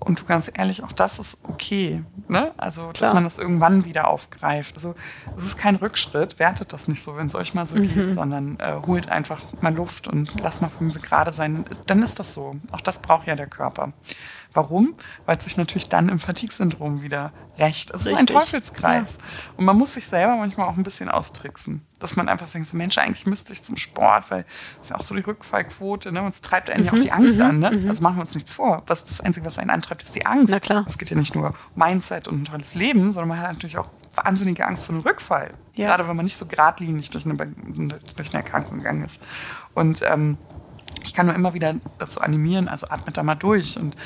[0.00, 2.02] Und du ganz ehrlich, auch das ist okay.
[2.26, 2.52] Ne?
[2.56, 2.92] Also, Klar.
[3.10, 4.74] dass man das irgendwann wieder aufgreift.
[4.74, 4.94] Also,
[5.36, 6.40] es ist kein Rückschritt.
[6.40, 7.94] Wertet das nicht so, wenn es euch mal so Mhm.
[7.94, 11.64] geht, sondern äh, holt einfach mal Luft und lasst mal fünf gerade sein.
[11.86, 12.52] Dann ist das so.
[12.72, 13.92] Auch das braucht ja der Körper.
[14.54, 14.94] Warum?
[15.24, 17.90] Weil es sich natürlich dann im Fatigue-Syndrom wieder rächt.
[17.90, 18.36] Es ist ein Richtig.
[18.36, 19.18] Teufelskreis.
[19.56, 21.86] Und man muss sich selber manchmal auch ein bisschen austricksen.
[21.98, 24.44] Dass man einfach denkt, so, Mensch, eigentlich müsste ich zum Sport, weil
[24.76, 26.22] es ist ja auch so die Rückfallquote, ne?
[26.22, 27.84] Und es treibt einen ja auch die Angst an, ne?
[27.88, 28.82] Also machen wir uns nichts vor.
[28.86, 30.50] Was das Einzige, was einen antreibt, ist die Angst.
[30.50, 30.84] Na klar.
[30.88, 33.78] Es geht ja nicht nur um Mindset und ein tolles Leben, sondern man hat natürlich
[33.78, 35.52] auch wahnsinnige Angst vor einem Rückfall.
[35.74, 35.88] Ja.
[35.88, 39.20] Gerade wenn man nicht so geradlinig durch eine, durch eine Erkrankung gegangen ist.
[39.74, 40.36] Und ähm,
[41.04, 43.78] ich kann nur immer wieder dazu animieren, also atmet da mal durch.
[43.78, 43.96] Und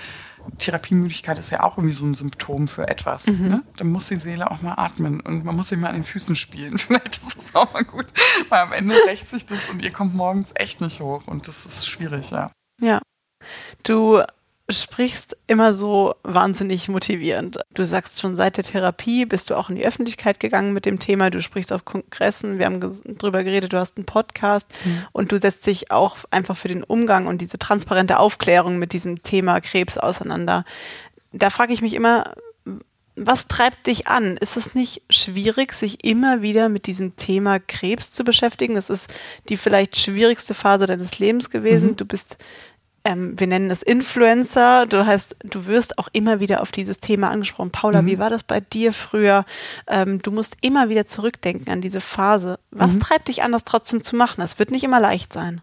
[0.59, 3.27] Therapiemüdigkeit ist ja auch irgendwie so ein Symptom für etwas.
[3.27, 3.49] Mhm.
[3.49, 3.63] Ne?
[3.77, 6.37] Dann muss die Seele auch mal atmen und man muss sich mal an den Füßen
[6.37, 6.79] spielen.
[6.79, 8.07] Vielleicht ist das auch mal gut,
[8.49, 11.67] weil am Ende rächt sich das und ihr kommt morgens echt nicht hoch und das
[11.67, 12.51] ist schwierig, ja.
[12.81, 13.01] Ja.
[13.83, 14.23] Du
[14.69, 17.59] sprichst immer so wahnsinnig motivierend.
[17.75, 20.99] Du sagst schon seit der Therapie bist du auch in die Öffentlichkeit gegangen mit dem
[20.99, 21.31] Thema.
[21.31, 22.59] Du sprichst auf Kongressen.
[22.59, 22.81] Wir haben
[23.19, 23.73] drüber geredet.
[23.73, 24.75] Du hast einen Podcast
[25.13, 29.23] und du setzt dich auch einfach für den Umgang und diese transparente Aufklärung mit diesem
[29.23, 30.65] Thema Krebs auseinander.
[31.33, 32.35] Da frage ich mich immer,
[33.17, 34.37] was treibt dich an?
[34.37, 38.75] Ist es nicht schwierig, sich immer wieder mit diesem Thema Krebs zu beschäftigen?
[38.75, 39.13] Das ist
[39.49, 41.97] die vielleicht schwierigste Phase deines Lebens gewesen.
[41.97, 42.37] Du bist,
[43.07, 44.87] ähm, wir nennen es Influencer.
[44.87, 47.71] Du heißt, du wirst auch immer wieder auf dieses Thema angesprochen.
[47.71, 49.45] Paula, wie war das bei dir früher?
[49.87, 52.59] Ähm, du musst immer wieder zurückdenken an diese Phase.
[52.71, 54.43] Was treibt dich an, das trotzdem zu machen?
[54.43, 55.61] Es wird nicht immer leicht sein.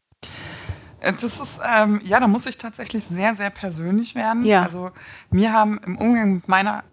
[1.02, 4.46] Das ist, ähm, ja, da muss ich tatsächlich sehr, sehr persönlich werden.
[4.46, 4.64] Ja.
[4.64, 4.91] Also
[5.32, 6.86] mir haben im Umgang mit meiner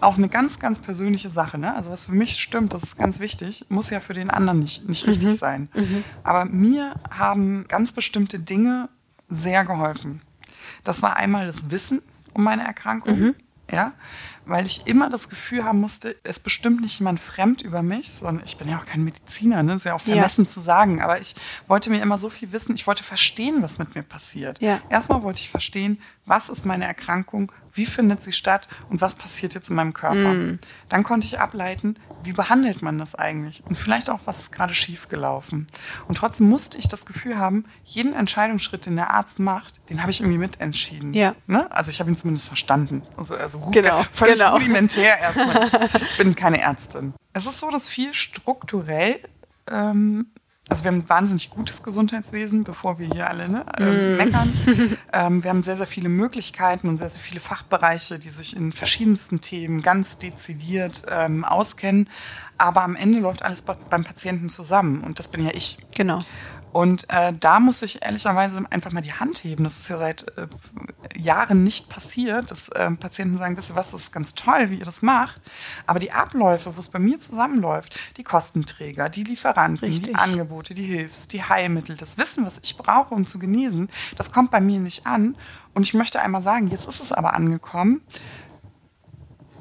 [0.00, 1.58] auch eine ganz, ganz persönliche Sache.
[1.58, 1.74] Ne?
[1.74, 4.88] Also was für mich stimmt, das ist ganz wichtig, muss ja für den anderen nicht,
[4.88, 5.68] nicht richtig sein.
[6.22, 8.90] Aber mir haben ganz bestimmte Dinge
[9.28, 10.20] sehr geholfen.
[10.84, 12.02] Das war einmal das Wissen
[12.34, 13.34] um meine Erkrankung.
[13.70, 13.92] Ja,
[14.46, 18.42] weil ich immer das Gefühl haben musste, es bestimmt nicht jemand fremd über mich, sondern
[18.46, 19.74] ich bin ja auch kein Mediziner, ne?
[19.74, 20.14] ist ja auch Ja.
[20.14, 21.34] vermessen zu sagen, aber ich
[21.66, 24.58] wollte mir immer so viel wissen, ich wollte verstehen, was mit mir passiert.
[24.62, 24.80] Ja.
[24.88, 29.54] Erstmal wollte ich verstehen, was ist meine Erkrankung, wie findet sie statt und was passiert
[29.54, 30.34] jetzt in meinem Körper.
[30.34, 30.58] Mm.
[30.88, 34.74] Dann konnte ich ableiten, wie behandelt man das eigentlich und vielleicht auch, was ist gerade
[34.74, 35.66] schief gelaufen.
[36.08, 40.10] Und trotzdem musste ich das Gefühl haben, jeden Entscheidungsschritt, den der Arzt macht, den habe
[40.10, 41.14] ich irgendwie mitentschieden.
[41.14, 41.34] Ja.
[41.46, 41.70] Ne?
[41.70, 43.02] Also ich habe ihn zumindest verstanden.
[43.16, 44.54] Also, also Genau, völlig genau.
[44.54, 45.58] rudimentär erstmal.
[46.10, 47.14] Ich bin keine Ärztin.
[47.32, 49.20] Es ist so, dass viel strukturell
[49.70, 50.26] ähm,
[50.68, 54.52] also wir haben ein wahnsinnig gutes Gesundheitswesen, bevor wir hier alle ne, ähm, meckern.
[55.12, 58.72] ähm, wir haben sehr, sehr viele Möglichkeiten und sehr, sehr viele Fachbereiche, die sich in
[58.72, 62.08] verschiedensten Themen ganz dezidiert ähm, auskennen.
[62.58, 65.78] Aber am Ende läuft alles be- beim Patienten zusammen und das bin ja ich.
[65.94, 66.18] Genau.
[66.72, 69.64] Und äh, da muss ich ehrlicherweise einfach mal die Hand heben.
[69.64, 70.46] Das ist ja seit äh,
[71.16, 74.78] Jahren nicht passiert, dass äh, Patienten sagen, wisst ihr was, das ist ganz toll, wie
[74.78, 75.40] ihr das macht.
[75.86, 80.12] Aber die Abläufe, wo es bei mir zusammenläuft, die Kostenträger, die Lieferanten, Richtig.
[80.12, 84.30] die Angebote, die Hilfs, die Heilmittel, das Wissen, was ich brauche, um zu genesen, das
[84.30, 85.36] kommt bei mir nicht an.
[85.74, 88.02] Und ich möchte einmal sagen, jetzt ist es aber angekommen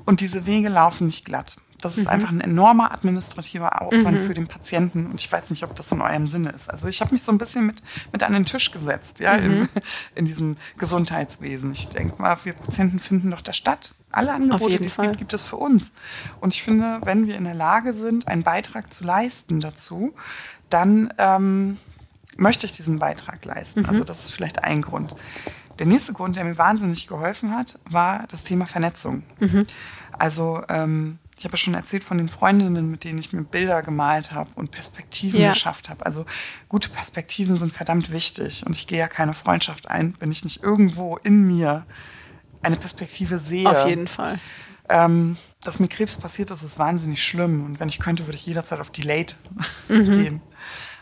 [0.05, 1.57] und diese Wege laufen nicht glatt.
[1.81, 5.75] Das ist einfach ein enormer administrativer Aufwand für den Patienten und ich weiß nicht, ob
[5.75, 6.69] das in eurem Sinne ist.
[6.69, 9.69] Also ich habe mich so ein bisschen mit, mit an den Tisch gesetzt, ja, in,
[10.15, 11.71] in diesem Gesundheitswesen.
[11.73, 13.93] Ich denke mal, wir Patienten finden doch da statt.
[14.11, 15.07] Alle Angebote, die es Fall.
[15.07, 15.91] gibt, gibt es für uns.
[16.41, 20.13] Und ich finde, wenn wir in der Lage sind, einen Beitrag zu leisten dazu,
[20.69, 21.77] dann ähm,
[22.37, 23.85] möchte ich diesen Beitrag leisten.
[23.85, 25.15] Also das ist vielleicht ein Grund.
[25.77, 29.21] Der nächste Grund, der mir wahnsinnig geholfen hat, war das Thema Vernetzung.
[30.17, 33.81] Also ähm, ich habe ja schon erzählt von den Freundinnen, mit denen ich mir Bilder
[33.83, 35.53] gemalt habe und Perspektiven Ja.
[35.53, 36.05] geschafft habe.
[36.05, 36.25] Also
[36.67, 40.63] gute Perspektiven sind verdammt wichtig und ich gehe ja keine Freundschaft ein, wenn ich nicht
[40.63, 41.85] irgendwo in mir
[42.63, 43.69] eine Perspektive sehe.
[43.69, 44.39] Auf jeden Fall.
[44.89, 47.65] Ähm, dass mir Krebs passiert ist, ist wahnsinnig schlimm.
[47.65, 49.35] Und wenn ich könnte, würde ich jederzeit auf Delayed
[49.89, 50.11] Mhm.
[50.11, 50.41] gehen.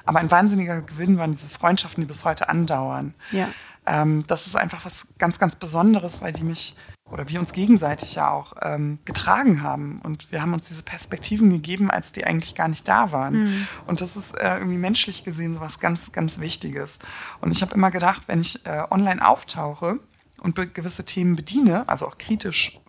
[0.06, 3.14] Aber ein wahnsinniger Gewinn waren diese Freundschaften, die bis heute andauern.
[3.32, 3.48] Ja.
[3.88, 6.76] Ähm, das ist einfach was ganz, ganz Besonderes, weil die mich
[7.10, 10.01] oder wir uns gegenseitig ja auch ähm, getragen haben.
[10.03, 13.68] Und wir haben uns diese Perspektiven gegeben, als die eigentlich gar nicht da waren.
[13.86, 16.97] Und das ist äh, irgendwie menschlich gesehen so was ganz, ganz Wichtiges.
[17.41, 19.99] Und ich habe immer gedacht, wenn ich äh, online auftauche
[20.41, 22.80] und gewisse Themen bediene, also auch kritisch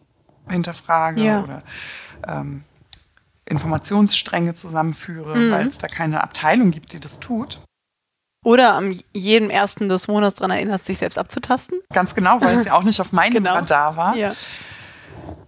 [0.49, 1.43] hinterfrage Ja.
[1.43, 1.63] oder
[2.27, 2.65] ähm,
[3.45, 7.61] Informationsstränge zusammenführe, weil es da keine Abteilung gibt, die das tut.
[8.47, 11.81] Oder am jedem ersten des Monats daran erinnerst, sich selbst abzutasten.
[11.93, 13.55] Ganz genau, weil es ja auch nicht auf meinem Genau.
[13.55, 14.15] Radar war.
[14.15, 14.33] Ja.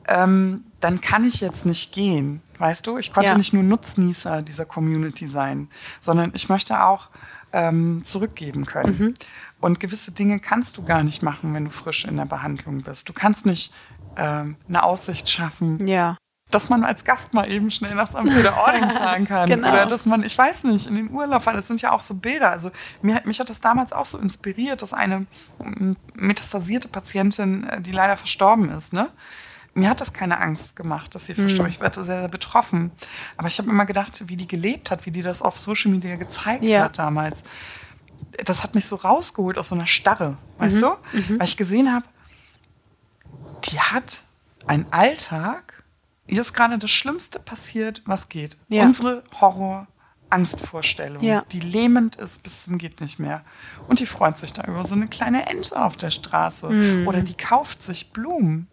[0.08, 2.42] ähm, dann kann ich jetzt nicht gehen.
[2.58, 3.36] Weißt du, ich konnte Ja.
[3.38, 5.68] nicht nur Nutznießer dieser Community sein,
[6.00, 7.10] sondern ich möchte auch
[7.52, 8.96] ähm, zurückgeben können.
[8.98, 9.14] Mhm.
[9.60, 13.08] Und gewisse Dinge kannst du gar nicht machen, wenn du frisch in der Behandlung bist.
[13.08, 13.72] Du kannst nicht
[14.16, 16.16] ähm, eine Aussicht schaffen, Ja.
[16.50, 18.24] Dass man als Gast mal eben schnell nach St.
[18.24, 19.48] Peter-Ording fahren kann.
[19.50, 19.70] Genau.
[19.70, 21.56] Oder dass man, ich weiß nicht, in den Urlaub fahren.
[21.56, 22.50] Das sind ja auch so Bilder.
[22.50, 22.70] Also
[23.02, 25.26] mir, mich hat das damals auch so inspiriert, dass eine
[26.14, 29.10] metastasierte Patientin, äh, die leider verstorben ist, ne?
[29.74, 31.44] Mir hat das keine Angst gemacht, dass sie Hm.
[31.44, 31.76] verstorben ist.
[31.76, 32.90] Ich war sehr, sehr betroffen.
[33.36, 36.16] Aber ich habe immer gedacht, wie die gelebt hat, wie die das auf Social Media
[36.16, 36.84] gezeigt Ja.
[36.84, 37.42] hat damals.
[38.44, 40.80] Das hat mich so rausgeholt aus so einer Starre, weißt Mhm.
[40.80, 40.96] du?
[41.38, 42.06] Weil ich gesehen habe,
[43.70, 44.24] die hat
[44.66, 45.77] einen Alltag.
[46.28, 48.56] Ihr ist gerade das Schlimmste passiert, was geht.
[48.68, 48.84] Ja.
[48.84, 51.44] Unsere Horror-Angstvorstellung, Ja.
[51.52, 53.42] die lähmend ist bis zum geht nicht mehr.
[53.88, 56.68] Und die freut sich da über so eine kleine Ente auf der Straße.
[56.70, 57.08] Mhm.
[57.08, 58.68] Oder die kauft sich Blumen.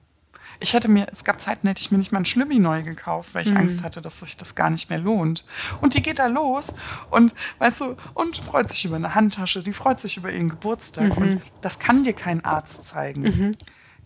[0.62, 3.34] Ich hätte mir, es gab Zeiten, hätte ich mir nicht mal ein Schlübbi neu gekauft,
[3.34, 3.58] weil ich Mhm.
[3.58, 5.44] Angst hatte, dass sich das gar nicht mehr lohnt.
[5.82, 6.74] Und die geht da los
[7.10, 11.18] und, weißt du, und freut sich über eine Handtasche, die freut sich über ihren Geburtstag.
[11.18, 11.24] Mhm.
[11.24, 13.56] Und das kann dir kein Arzt zeigen.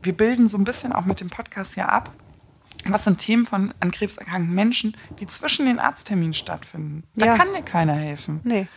[0.02, 2.10] Wir bilden so ein bisschen auch mit dem Podcast ja ab,
[2.86, 7.04] was sind Themen von an Krebs erkrankten Menschen, die zwischen den Arztterminen stattfinden.
[7.16, 7.38] Da Ja.
[7.38, 8.40] kann dir keiner helfen.
[8.44, 8.68] Nee.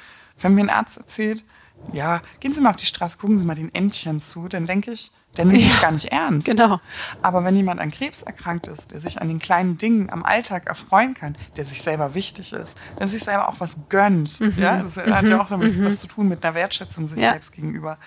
[0.41, 1.45] Wenn mir ein Arzt erzählt,
[1.93, 4.93] ja, gehen Sie mal auf die Straße, gucken Sie mal den Entchen zu, dann denke
[4.93, 6.47] ich, der nimmt mich gar nicht ernst.
[6.47, 6.79] Genau.
[7.23, 10.67] Aber wenn jemand an Krebs erkrankt ist, der sich an den kleinen Dingen am Alltag
[10.69, 14.97] erfreuen kann, der sich selber wichtig ist, der sich selber auch was gönnt, ja, das
[14.97, 17.31] hat ja auch damit was zu tun mit einer Wertschätzung sich Ja.
[17.33, 17.99] selbst gegenüber,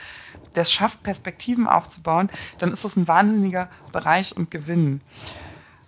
[0.55, 2.29] der es schafft, Perspektiven aufzubauen,
[2.59, 5.01] dann ist das ein wahnsinniger Bereich und Gewinn.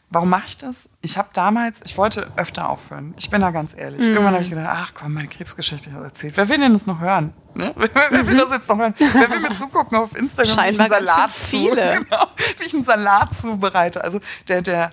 [0.10, 0.88] Warum mache ich das?
[1.01, 3.14] Ich habe damals, ich wollte öfter aufhören.
[3.18, 3.99] Ich bin da ganz ehrlich.
[3.99, 4.14] Mhm.
[4.14, 6.38] Irgendwann habe ich gedacht, ach komm, meine Krebsgeschichte hat erzählt.
[6.38, 7.34] Wer will denn das noch hören?
[7.53, 7.74] Ne?
[7.76, 8.93] Wer, wer will das jetzt noch hören?
[8.97, 11.93] Wer will mir zugucken auf Instagram, Scheinbar wie ich einen Salat viele.
[11.93, 12.28] Zu, genau,
[12.58, 14.03] wie ich einen Salat zubereite.
[14.03, 14.91] Also der, der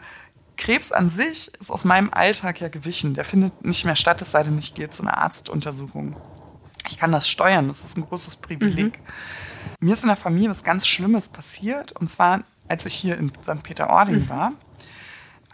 [0.56, 3.14] Krebs an sich ist aus meinem Alltag ja gewichen.
[3.14, 6.16] Der findet nicht mehr statt, es sei denn, ich gehe zu einer Arztuntersuchung.
[6.88, 8.98] Ich kann das steuern, das ist ein großes Privileg.
[8.98, 9.86] Mhm.
[9.86, 11.92] Mir ist in der Familie was ganz Schlimmes passiert.
[11.92, 13.62] Und zwar, als ich hier in St.
[13.62, 14.28] Peter-Ording mhm.
[14.28, 14.52] war,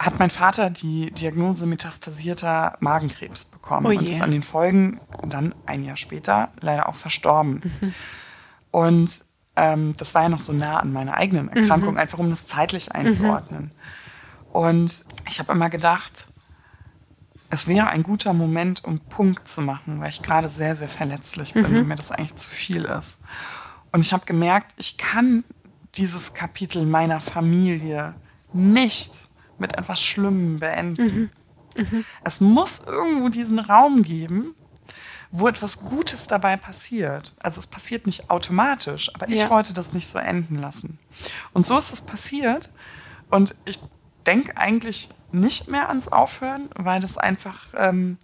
[0.05, 5.53] hat mein Vater die Diagnose metastasierter Magenkrebs bekommen oh und ist an den Folgen dann
[5.65, 7.61] ein Jahr später leider auch verstorben.
[7.63, 7.93] Mhm.
[8.71, 9.25] Und
[9.55, 11.99] ähm, das war ja noch so nah an meiner eigenen Erkrankung, mhm.
[11.99, 13.63] einfach um das zeitlich einzuordnen.
[13.63, 14.51] Mhm.
[14.51, 16.27] Und ich habe immer gedacht,
[17.49, 21.53] es wäre ein guter Moment, um Punkt zu machen, weil ich gerade sehr, sehr verletzlich
[21.53, 21.77] bin mhm.
[21.79, 23.19] und mir das eigentlich zu viel ist.
[23.91, 25.43] Und ich habe gemerkt, ich kann
[25.95, 28.15] dieses Kapitel meiner Familie
[28.53, 29.27] nicht
[29.61, 31.29] mit etwas Schlimmem beenden.
[31.75, 31.83] Mhm.
[31.83, 32.05] Mhm.
[32.23, 34.55] Es muss irgendwo diesen Raum geben,
[35.31, 37.33] wo etwas Gutes dabei passiert.
[37.39, 39.49] Also es passiert nicht automatisch, aber ich ja.
[39.49, 40.99] wollte das nicht so enden lassen.
[41.53, 42.69] Und so ist es passiert.
[43.29, 43.79] Und ich
[44.25, 48.17] denke eigentlich nicht mehr ans Aufhören, weil das einfach ähm,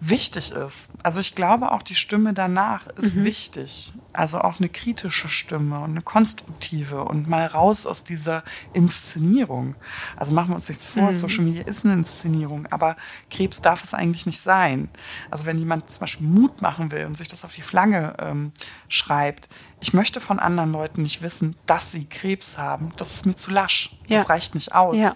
[0.00, 0.90] wichtig ist.
[1.02, 3.24] Also ich glaube auch die Stimme danach ist mhm.
[3.24, 3.92] wichtig.
[4.12, 9.74] Also auch eine kritische Stimme und eine konstruktive und mal raus aus dieser Inszenierung.
[10.16, 11.12] Also machen wir uns nichts vor, mhm.
[11.12, 12.96] Social Media ist eine Inszenierung, aber
[13.30, 14.88] Krebs darf es eigentlich nicht sein.
[15.30, 18.52] Also wenn jemand zum Beispiel Mut machen will und sich das auf die Flange ähm,
[18.88, 19.48] schreibt,
[19.80, 22.92] ich möchte von anderen Leuten nicht wissen, dass sie Krebs haben.
[22.96, 23.96] Das ist mir zu lasch.
[24.06, 24.18] Ja.
[24.18, 24.96] Das reicht nicht aus.
[24.96, 25.14] Ja.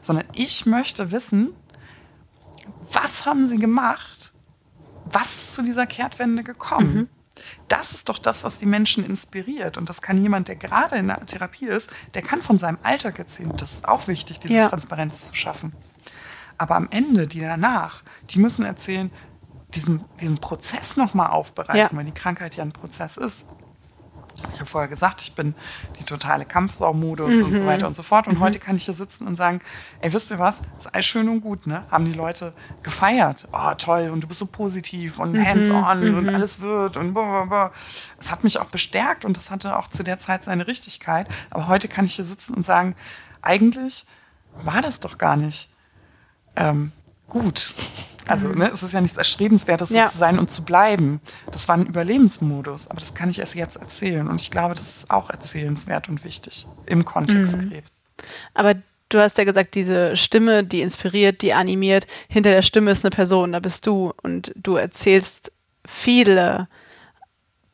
[0.00, 1.54] Sondern ich möchte wissen,
[2.92, 4.32] was haben sie gemacht?
[5.04, 6.94] Was ist zu dieser Kehrtwende gekommen?
[6.94, 7.08] Mhm.
[7.68, 9.76] Das ist doch das, was die Menschen inspiriert.
[9.76, 13.18] Und das kann jemand, der gerade in der Therapie ist, der kann von seinem Alltag
[13.18, 13.52] erzählen.
[13.56, 14.68] Das ist auch wichtig, diese ja.
[14.68, 15.72] Transparenz zu schaffen.
[16.58, 19.10] Aber am Ende, die danach, die müssen erzählen,
[19.74, 21.88] diesen, diesen Prozess nochmal aufbereiten, ja.
[21.92, 23.46] weil die Krankheit ja ein Prozess ist
[24.52, 25.54] ich habe vorher gesagt, ich bin
[25.98, 27.44] die totale Kampfsaumodus mhm.
[27.44, 27.66] und so mhm.
[27.66, 28.28] weiter und so fort.
[28.28, 28.40] Und mhm.
[28.40, 29.60] heute kann ich hier sitzen und sagen,
[30.00, 30.60] ey, wisst ihr was?
[30.76, 31.84] Das ist alles schön und gut, ne?
[31.90, 33.48] Haben die Leute gefeiert.
[33.52, 34.10] Oh, toll.
[34.10, 35.44] Und du bist so positiv und mhm.
[35.44, 36.18] hands-on mhm.
[36.18, 37.72] und alles wird und blablabla.
[38.18, 41.26] Es hat mich auch bestärkt und das hatte auch zu der Zeit seine Richtigkeit.
[41.50, 42.94] Aber heute kann ich hier sitzen und sagen,
[43.42, 44.06] eigentlich
[44.64, 45.70] war das doch gar nicht
[46.56, 46.92] ähm,
[47.28, 47.74] gut.
[48.26, 48.58] Also mhm.
[48.58, 50.06] ne, es ist ja nichts Erstrebenswertes, so ja.
[50.06, 51.20] zu sein und zu bleiben.
[51.52, 54.28] Das war ein Überlebensmodus, aber das kann ich erst jetzt erzählen.
[54.28, 57.70] Und ich glaube, das ist auch erzählenswert und wichtig im Kontext mhm.
[57.70, 57.90] Krebs.
[58.54, 58.74] Aber
[59.08, 63.10] du hast ja gesagt, diese Stimme, die inspiriert, die animiert, hinter der Stimme ist eine
[63.10, 65.52] Person, da bist du und du erzählst
[65.86, 66.68] viele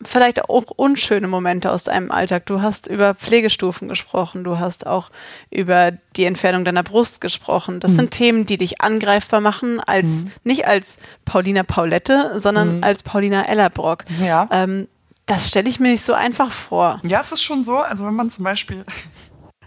[0.05, 2.47] vielleicht auch unschöne Momente aus deinem Alltag.
[2.47, 5.11] Du hast über Pflegestufen gesprochen, du hast auch
[5.51, 7.81] über die Entfernung deiner Brust gesprochen.
[7.81, 7.97] Das mhm.
[7.97, 10.33] sind Themen, die dich angreifbar machen, als mhm.
[10.45, 12.85] nicht als Paulina Paulette, sondern mhm.
[12.85, 14.05] als Paulina Ellerbrock.
[14.21, 14.49] Ja.
[14.51, 14.89] Ähm,
[15.27, 17.01] das stelle ich mir nicht so einfach vor.
[17.05, 17.79] Ja, es ist schon so.
[17.79, 18.85] Also wenn man zum Beispiel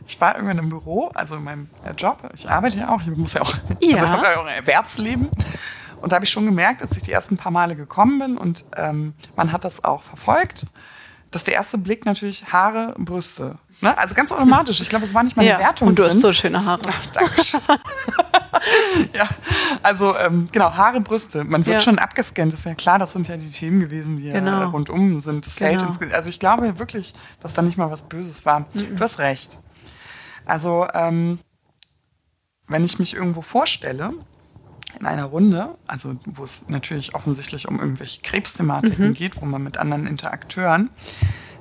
[0.08, 3.34] ich war irgendwann im Büro, also in meinem Job, ich arbeite ja auch, ich muss
[3.34, 3.96] ja auch, ja.
[3.96, 5.30] also ich habe ja auch ein Erwerbsleben.
[6.06, 8.64] Und da habe ich schon gemerkt, als ich die ersten paar Male gekommen bin und
[8.78, 10.68] ähm, man hat das auch verfolgt,
[11.32, 13.58] dass der erste Blick natürlich Haare, Brüste.
[13.82, 13.98] Ne?
[13.98, 14.82] Also ganz automatisch.
[14.82, 15.88] Ich glaube, es war nicht meine ja, Wertung.
[15.88, 16.12] Und du drin.
[16.12, 16.82] hast so schöne Haare.
[16.88, 17.60] Ach, Dankeschön.
[19.16, 19.28] ja,
[19.82, 21.44] also ähm, genau, Haare, Brüste.
[21.44, 21.80] Man wird ja.
[21.80, 24.60] schon abgescannt, ist ja klar, das sind ja die Themen gewesen, die genau.
[24.60, 25.48] ja rundum sind.
[25.48, 25.80] Das genau.
[25.80, 28.68] fällt ins, also ich glaube wirklich, dass da nicht mal was Böses war.
[28.76, 28.96] Mhm.
[28.96, 29.58] Du hast recht.
[30.46, 31.40] Also ähm,
[32.68, 34.14] wenn ich mich irgendwo vorstelle,
[35.00, 39.14] in einer Runde, also wo es natürlich offensichtlich um irgendwelche Krebsthematiken mhm.
[39.14, 40.90] geht, wo man mit anderen Interakteuren,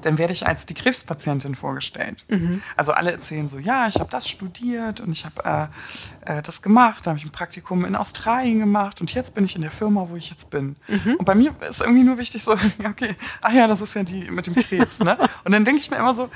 [0.04, 2.24] dann werde ich als die Krebspatientin vorgestellt.
[2.28, 2.62] Mhm.
[2.76, 5.70] Also alle erzählen so, ja, ich habe das studiert und ich habe
[6.26, 9.44] äh, äh, das gemacht, da habe ich ein Praktikum in Australien gemacht und jetzt bin
[9.44, 10.76] ich in der Firma, wo ich jetzt bin.
[10.88, 11.16] Mhm.
[11.16, 12.52] Und bei mir ist irgendwie nur wichtig so,
[12.84, 15.00] okay, ach ja, das ist ja die mit dem Krebs.
[15.00, 15.16] ne?
[15.44, 16.28] Und dann denke ich mir immer so,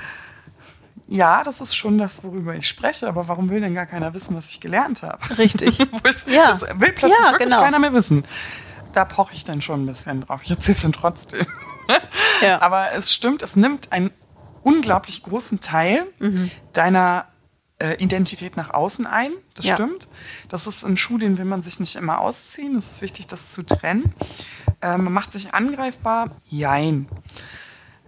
[1.11, 4.35] ja, das ist schon das, worüber ich spreche, aber warum will denn gar keiner wissen,
[4.35, 5.37] was ich gelernt habe?
[5.39, 5.77] Richtig.
[6.27, 6.51] ja.
[6.51, 7.61] Das will plötzlich ja, wirklich genau.
[7.61, 8.23] keiner mehr wissen.
[8.93, 10.41] Da poche ich dann schon ein bisschen drauf.
[10.43, 11.47] Ich erzähle es dann trotzdem.
[12.41, 12.61] ja.
[12.61, 14.11] Aber es stimmt, es nimmt einen
[14.61, 16.51] unglaublich großen Teil mhm.
[16.73, 17.25] deiner
[17.79, 19.31] äh, Identität nach außen ein.
[19.55, 19.73] Das ja.
[19.73, 20.07] stimmt.
[20.47, 22.75] Das ist ein Schuh, den will man sich nicht immer ausziehen.
[22.75, 24.13] Es ist wichtig, das zu trennen.
[24.81, 26.29] Äh, man macht sich angreifbar.
[26.45, 27.07] Jein.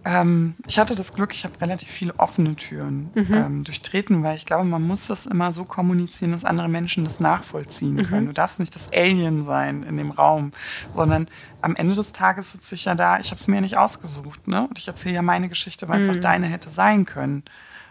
[0.04, 3.34] Ähm, ich hatte das Glück, ich habe relativ viele offene Türen mhm.
[3.34, 7.20] ähm, durchtreten, weil ich glaube, man muss das immer so kommunizieren, dass andere Menschen das
[7.20, 8.02] nachvollziehen mhm.
[8.04, 8.26] können.
[8.26, 10.52] Du darfst nicht das Alien sein in dem Raum,
[10.90, 11.28] sondern
[11.60, 14.48] am Ende des Tages sitze ich ja da, ich habe es mir ja nicht ausgesucht,
[14.48, 14.66] ne?
[14.66, 16.14] Und ich erzähle ja meine Geschichte, weil es mhm.
[16.16, 17.44] auch deine hätte sein können.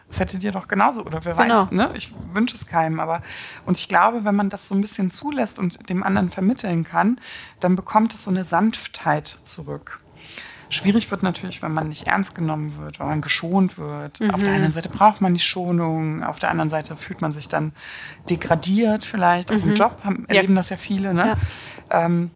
[0.09, 1.63] Es hätte dir doch genauso, oder wer Genau.
[1.63, 1.91] weiß, ne?
[1.95, 3.21] Ich wünsche es keinem, aber
[3.65, 7.21] und ich glaube, wenn man das so ein bisschen zulässt und dem anderen vermitteln kann,
[7.61, 10.00] dann bekommt es so eine Sanftheit zurück.
[10.71, 14.21] Schwierig wird natürlich, wenn man nicht ernst genommen wird, wenn man geschont wird.
[14.33, 17.49] Auf der einen Seite braucht man die Schonung, auf der anderen Seite fühlt man sich
[17.49, 17.73] dann
[18.29, 19.51] degradiert vielleicht.
[19.51, 21.13] Auch im Job haben, erleben das ja viele.
[21.13, 21.37] Ne?
[21.89, 22.31] Ähm,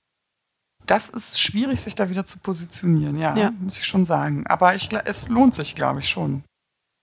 [0.85, 3.51] das ist schwierig, sich da wieder zu positionieren, ja, Ja.
[3.57, 4.45] muss ich schon sagen.
[4.47, 6.43] Aber ich, es lohnt sich, glaube ich, schon.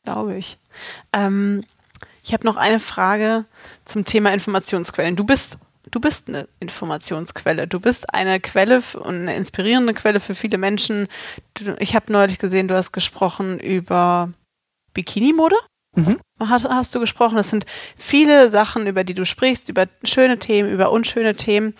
[0.05, 0.59] Glaube ich.
[1.13, 1.65] Ähm,
[2.23, 3.47] ich habe noch eine Frage
[3.85, 5.17] zum Thema Informationsquellen.
[5.17, 5.59] Du bist,
[5.93, 7.69] du bist eine Informationsquelle.
[7.69, 11.07] Du bist eine Quelle und eine inspirierende Quelle für viele Menschen.
[11.79, 14.33] Ich habe neulich gesehen, du hast gesprochen über
[14.95, 15.57] Bikini-Mode.
[15.95, 16.19] Mhm.
[16.41, 17.37] Hast, hast du gesprochen?
[17.37, 17.67] Das sind
[17.97, 21.75] viele Sachen, über die du sprichst, über schöne Themen, über unschöne Themen.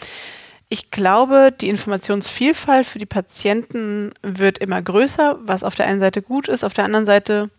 [0.69, 6.23] Ich glaube, die Informationsvielfalt für die Patienten wird immer größer, was auf der einen Seite
[6.23, 7.51] gut ist, auf der anderen Seite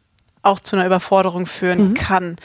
[0.44, 2.38] auch zu einer Überforderung führen kann.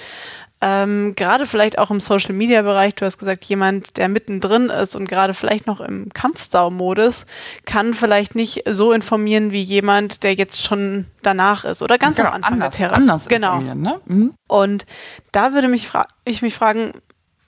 [0.61, 4.97] Ähm, gerade vielleicht auch im Social Media Bereich, du hast gesagt, jemand, der mittendrin ist
[4.97, 7.27] und gerade vielleicht noch im Kampfsau-Modus,
[7.65, 12.31] kann vielleicht nicht so informieren wie jemand, der jetzt schon danach ist oder ganz Genau,
[12.31, 13.03] am Anfang anders, der Therapie.
[13.03, 13.53] anders genau.
[13.53, 14.01] informieren, ne?
[14.07, 14.35] Mhm.
[14.49, 14.87] Und
[15.31, 16.93] da würde mich fra ich mich fragen,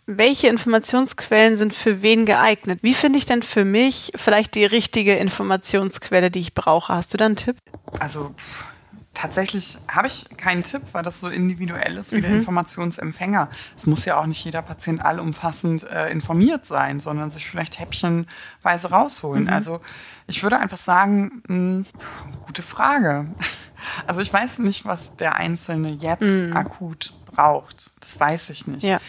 [0.06, 2.80] welche Informationsquellen sind für wen geeignet?
[2.82, 6.92] Wie finde ich denn für mich vielleicht die richtige Informationsquelle, die ich brauche?
[6.92, 7.56] Hast du da einen Tipp?
[7.98, 8.34] Also
[9.14, 12.22] tatsächlich habe ich keinen Tipp, weil das so individuell ist wie Mhm.
[12.22, 13.48] der Informationsempfänger.
[13.76, 18.90] Es muss ja auch nicht jeder Patient allumfassend äh, informiert sein, sondern sich vielleicht häppchenweise
[18.90, 19.44] rausholen.
[19.44, 19.50] Mhm.
[19.50, 19.80] Also
[20.26, 21.84] ich würde einfach sagen, mh,
[22.46, 23.26] gute Frage.
[24.06, 26.22] Also ich weiß nicht, was der Einzelne jetzt
[26.54, 27.92] akut braucht.
[28.00, 28.82] Das weiß ich nicht.
[28.82, 28.88] Mhm.
[28.90, 29.00] Ja.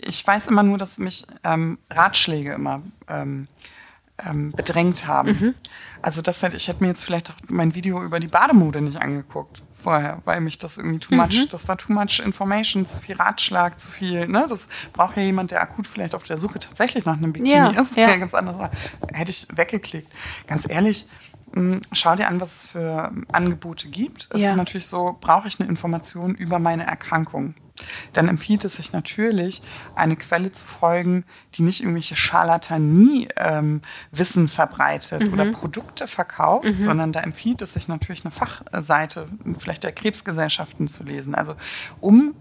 [0.00, 3.46] Ich weiß immer nur, dass mich ähm, Ratschläge immer ähm,
[4.26, 5.28] ähm, bedrängt haben.
[5.30, 5.54] Mhm.
[6.02, 9.00] Also das hätte, ich hätte mir jetzt vielleicht auch mein Video über die Bademode nicht
[9.00, 11.48] angeguckt vorher, weil mich das irgendwie too much, Mhm.
[11.50, 14.46] das war too much information, zu viel Ratschlag, zu viel, ne?
[14.48, 17.68] Das braucht ja jemand, der akut vielleicht auf der Suche tatsächlich nach einem Bikini Ja,
[17.70, 17.96] ist.
[17.96, 18.08] ja.
[18.10, 18.16] Ja.
[18.16, 18.70] ganz anders.
[19.12, 20.12] Hätte ich weggeklickt.
[20.46, 21.06] Ganz ehrlich,
[21.52, 24.28] mh, schau dir an, was es für Angebote gibt.
[24.32, 24.50] Es Ja.
[24.50, 27.54] ist natürlich so, brauche ich eine Information über meine Erkrankung?
[28.12, 29.62] Dann empfiehlt es sich natürlich,
[29.94, 31.24] eine Quelle zu folgen,
[31.54, 38.32] die nicht irgendwelche Scharlatanie-Wissen verbreitet oder Produkte verkauft, sondern da empfiehlt es sich natürlich eine
[38.32, 39.28] Fachseite,
[39.58, 41.34] vielleicht der Krebsgesellschaften zu lesen.
[41.34, 41.54] Also
[42.00, 42.34] um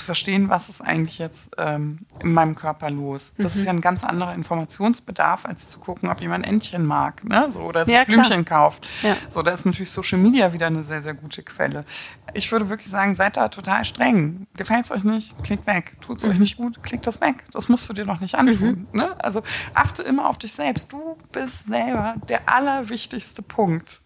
[0.00, 3.32] zu verstehen, was ist eigentlich jetzt ähm, in meinem Körper los.
[3.36, 7.48] Das ist ja ein ganz anderer Informationsbedarf, als zu gucken, ob jemand Entchen mag, ne?
[7.50, 8.24] so, oder sich Ja, klar.
[8.24, 8.86] Blümchen kauft.
[9.02, 9.16] Ja.
[9.28, 11.84] So, da ist natürlich Social Media wieder eine sehr, sehr gute Quelle.
[12.32, 14.46] Ich würde wirklich sagen, seid da total streng.
[14.56, 15.40] Gefällt es euch nicht?
[15.42, 15.96] Klickt weg.
[16.00, 16.82] Tut es euch nicht gut?
[16.82, 17.44] Klickt das weg.
[17.52, 18.86] Das musst du dir doch nicht antun.
[18.92, 19.14] Ne?
[19.22, 19.42] Also
[19.74, 20.92] achte immer auf dich selbst.
[20.92, 24.00] Du bist selber der allerwichtigste Punkt.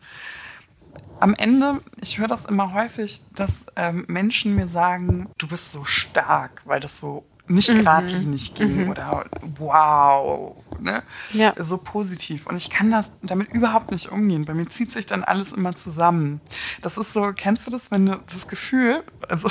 [1.20, 5.84] Am Ende, ich höre das immer häufig, dass ähm, Menschen mir sagen, du bist so
[5.84, 9.26] stark, weil das so nicht geradlinig ging oder
[9.58, 11.02] wow, ne?
[11.32, 11.52] Ja.
[11.58, 12.46] so positiv.
[12.46, 14.44] Und ich kann das damit überhaupt nicht umgehen.
[14.44, 16.40] Bei mir zieht sich dann alles immer zusammen.
[16.80, 19.50] Das ist so, kennst du das, wenn du das Gefühl, also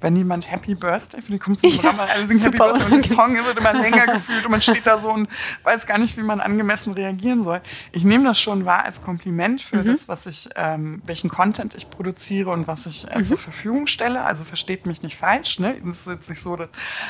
[0.00, 3.04] wenn jemand Happy Birthday, für die kommt zum Ja, Rahmen, alle singen Happy Birthday und
[3.04, 5.28] der Song wird immer länger gefühlt und man steht da so und
[5.64, 7.60] weiß gar nicht, wie man angemessen reagieren soll.
[7.92, 11.90] Ich nehme das schon wahr als Kompliment für das, was ich, ähm, welchen Content ich
[11.90, 14.24] produziere und was ich äh, zur Verfügung stelle.
[14.24, 15.76] Also versteht mich nicht falsch, ne?
[15.84, 16.68] Das ist jetzt nicht so, dass,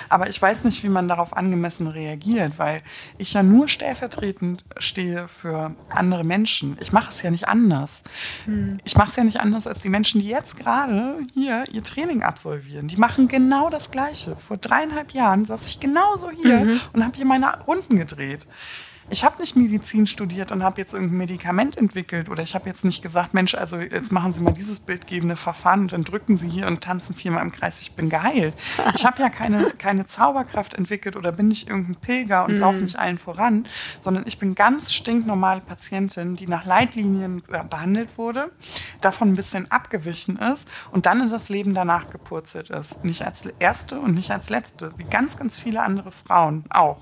[0.09, 2.83] aber ich weiß nicht, wie man darauf angemessen reagiert, weil
[3.19, 6.77] ich ja nur stellvertretend stehe für andere Menschen.
[6.81, 8.03] Ich mache es ja nicht anders.
[8.85, 12.23] Ich mache es ja nicht anders als die Menschen, die jetzt gerade hier ihr Training
[12.23, 12.80] absolvieren.
[12.89, 14.37] Die machen genau das Gleiche.
[14.37, 18.47] Vor dreieinhalb Jahren saß ich genauso hier und habe hier meine Runden gedreht.
[19.13, 22.85] Ich habe nicht Medizin studiert und habe jetzt irgendein Medikament entwickelt oder ich habe jetzt
[22.85, 26.49] nicht gesagt, Mensch, also jetzt machen Sie mal dieses bildgebende Verfahren und dann drücken Sie
[26.49, 28.55] hier und tanzen viermal im Kreis, ich bin geheilt.
[28.95, 33.01] Ich habe ja keine, keine Zauberkraft entwickelt oder bin nicht irgendein Pilger und laufe nicht
[33.01, 33.67] allen voran,
[34.01, 38.53] sondern ich bin ganz stinknormale Patientin, die nach Leitlinien äh, behandelt wurde,
[39.01, 43.05] davon ein bisschen abgewichen ist und dann in das Leben danach gepurzelt ist.
[43.05, 47.01] Nicht als erste und nicht als letzte, wie ganz, ganz viele andere Frauen auch.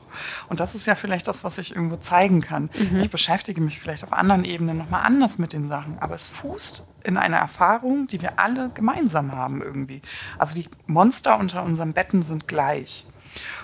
[0.48, 2.70] Und das ist ja vielleicht das, was ich irgendwo zeigen kann.
[3.00, 6.84] Ich beschäftige mich vielleicht auf anderen Ebenen nochmal anders mit den Sachen, aber es fußt
[7.04, 10.02] in einer Erfahrung, die wir alle gemeinsam haben irgendwie.
[10.38, 13.06] Also die Monster unter unseren Betten sind gleich.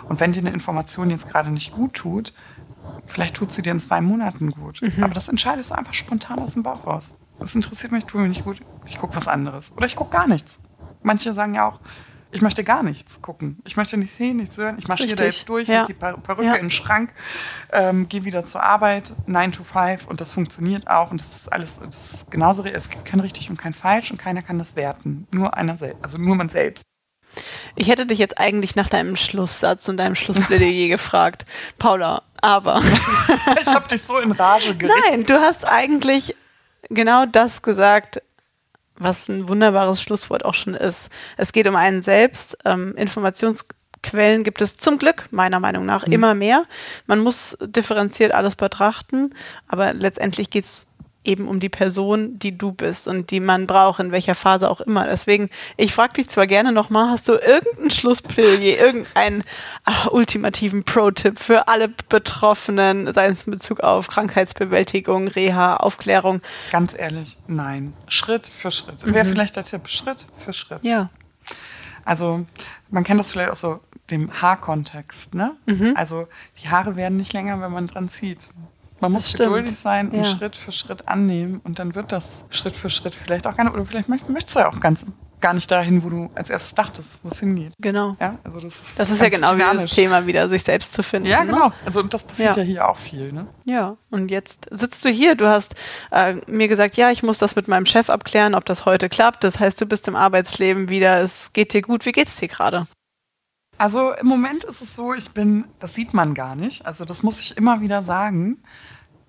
[0.08, 2.34] Und wenn dir eine Information jetzt gerade nicht gut tut,
[3.06, 4.80] vielleicht tut sie dir in zwei Monaten gut.
[5.00, 7.12] Aber das entscheidest du einfach spontan aus dem Bauch raus.
[7.38, 9.72] Das interessiert mich, tut mir nicht gut, ich gucke was anderes.
[9.76, 10.58] Oder ich gucke gar nichts.
[11.02, 11.80] Manche sagen ja auch,
[12.34, 13.58] Ich möchte gar nichts gucken.
[13.64, 14.76] Ich möchte nicht sehen, nichts hören.
[14.78, 15.86] Ich marschiere da jetzt durch, Ja.
[15.86, 16.54] die Per- Perücke Ja.
[16.54, 17.12] in den Schrank,
[17.72, 21.52] ähm, gehe wieder zur Arbeit, 9 to 5 und das funktioniert auch und das ist
[21.52, 24.74] alles, das ist genauso, es gibt kein richtig und kein falsch und keiner kann das
[24.74, 25.28] werten.
[25.32, 26.82] Nur einer selbst, also nur man selbst.
[27.76, 31.44] Ich hätte dich jetzt eigentlich nach deinem Schlusssatz und deinem Schlussplädoyer gefragt,
[31.78, 32.80] Paula, aber
[33.60, 35.00] Ich habe dich so in Rage geritten.
[35.08, 36.34] nein, du hast eigentlich
[36.90, 38.20] genau das gesagt,
[38.96, 41.10] was ein wunderbares Schlusswort auch schon ist.
[41.36, 42.58] Es geht um einen selbst.
[42.64, 46.64] Ähm, Informationsquellen gibt es zum Glück, meiner Meinung nach, immer mehr.
[47.06, 49.34] Man muss differenziert alles betrachten,
[49.68, 50.93] aber letztendlich geht es
[51.24, 54.80] eben um die Person, die du bist und die man braucht, in welcher Phase auch
[54.80, 55.06] immer.
[55.06, 59.42] Deswegen, ich frage dich zwar gerne nochmal, hast du irgendein Schlussplädoyer, irgendeinen
[59.84, 66.40] ach, ultimativen Pro-Tipp für alle Betroffenen, sei es in Bezug auf Krankheitsbewältigung, Reha, Aufklärung?
[66.70, 67.94] Ganz ehrlich, nein.
[68.08, 69.04] Schritt für Schritt.
[69.12, 70.84] Wäre vielleicht der Tipp, Schritt für Schritt.
[70.84, 71.10] Ja.
[72.04, 72.44] Also
[72.90, 75.56] man kennt das vielleicht aus so dem Haarkontext, ne?
[75.66, 75.94] Mhm.
[75.96, 76.28] Also
[76.62, 78.50] die Haare werden nicht länger, wenn man dran zieht.
[79.00, 80.24] Man muss geduldig sein und Ja.
[80.24, 83.74] Schritt für Schritt annehmen und dann wird das Schritt für Schritt vielleicht auch gar nicht,
[83.74, 85.04] oder vielleicht möcht- möchtest du ja auch ganz
[85.40, 87.74] gar nicht dahin, wo du als erstes dachtest, wo es hingeht.
[87.78, 88.16] Genau.
[88.18, 89.90] Ja, also das ist Das ist ja genau wie das dynamisch.
[89.92, 91.28] Thema, wieder sich selbst zu finden.
[91.28, 91.52] Ja, ne?
[91.52, 91.70] genau.
[91.84, 92.62] Also und das passiert Ja.
[92.62, 92.66] ja.
[92.66, 93.46] hier auch viel, ne?
[93.64, 95.34] Ja, und jetzt sitzt du hier.
[95.34, 95.74] Du hast
[96.12, 99.44] äh, mir gesagt, ja, ich muss das mit meinem Chef abklären, ob das heute klappt.
[99.44, 101.20] Das heißt, du bist im Arbeitsleben wieder.
[101.20, 102.06] Es geht dir gut.
[102.06, 102.86] Wie geht's dir gerade?
[103.78, 106.86] Also im Moment ist es so, ich bin, das sieht man gar nicht.
[106.86, 108.62] Also das muss ich immer wieder sagen.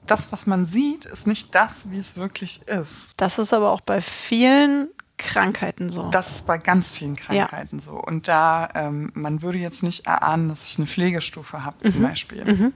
[0.05, 3.11] Das, was man sieht, ist nicht das, wie es wirklich ist.
[3.17, 6.09] Das ist aber auch bei vielen Krankheiten so.
[6.09, 7.93] Das ist bei ganz vielen Krankheiten so.
[7.93, 12.73] Und da, ähm, man würde jetzt nicht erahnen, dass ich eine Pflegestufe habe zum Beispiel.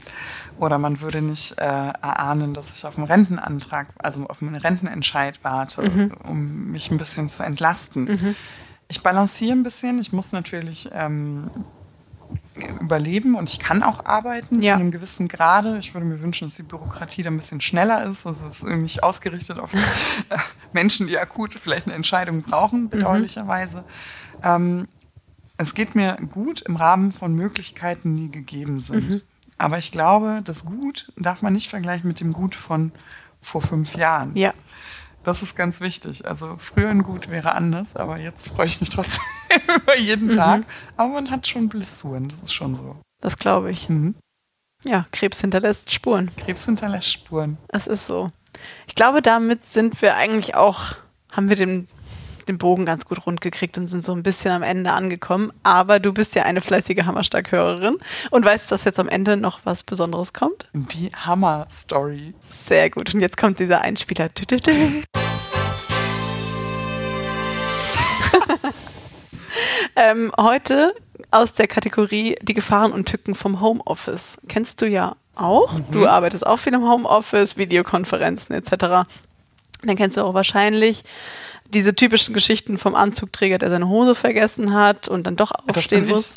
[0.57, 5.39] Oder man würde nicht äh, erahnen, dass ich auf einen Rentenantrag, also auf einen Rentenentscheid
[5.43, 8.35] warte, um mich ein bisschen zu entlasten.
[8.89, 9.99] Ich balanciere ein bisschen.
[9.99, 11.49] Ich muss natürlich ähm,
[12.81, 14.73] überleben und ich kann auch arbeiten Ja.
[14.73, 15.77] zu einem gewissen Grade.
[15.79, 18.25] Ich würde mir wünschen, dass die Bürokratie da ein bisschen schneller ist.
[18.25, 19.71] Also es ist nämlich ausgerichtet auf
[20.73, 23.83] Menschen, die akut vielleicht eine Entscheidung brauchen, bedauerlicherweise.
[24.43, 24.87] Ähm,
[25.57, 29.23] es geht mir gut im Rahmen von Möglichkeiten, die gegeben sind.
[29.57, 32.91] Aber ich glaube, das Gut darf man nicht vergleichen mit dem Gut von
[33.41, 34.35] vor fünf Jahren.
[34.35, 34.53] ja,
[35.23, 36.25] Das ist ganz wichtig.
[36.25, 39.23] Also früher ein Gut wäre anders, aber jetzt freue ich mich trotzdem
[39.75, 40.63] über jeden Tag.
[40.97, 42.95] Aber man hat schon Blessuren, das ist schon so.
[43.21, 43.89] das glaube ich.
[43.89, 44.15] Mhm.
[44.85, 46.31] Ja, Krebs hinterlässt Spuren.
[46.37, 47.57] Krebs hinterlässt Spuren.
[47.67, 48.29] Es ist so.
[48.87, 50.95] Ich glaube, damit sind wir eigentlich auch,
[51.31, 51.87] haben wir den,
[52.49, 55.53] den Bogen ganz gut rund gekriegt und sind so ein bisschen am Ende angekommen.
[55.63, 57.97] Aber du bist ja eine fleißige Hammerstark-Hörerin
[58.31, 60.67] und weißt, dass jetzt am Ende noch was Besonderes kommt?
[60.73, 62.33] Die Hammer-Story.
[62.51, 63.13] Sehr gut.
[63.13, 64.29] Und jetzt kommt dieser Einspieler.
[69.95, 70.93] Ähm, heute
[71.31, 74.39] aus der Kategorie die Gefahren und Tücken vom Homeoffice.
[74.47, 75.73] Kennst du ja auch.
[75.91, 78.71] Du arbeitest auch viel im Homeoffice, Videokonferenzen etc.
[79.83, 81.03] Dann kennst du auch wahrscheinlich
[81.73, 86.35] diese typischen Geschichten vom Anzugträger, der seine Hose vergessen hat und dann doch aufstehen muss.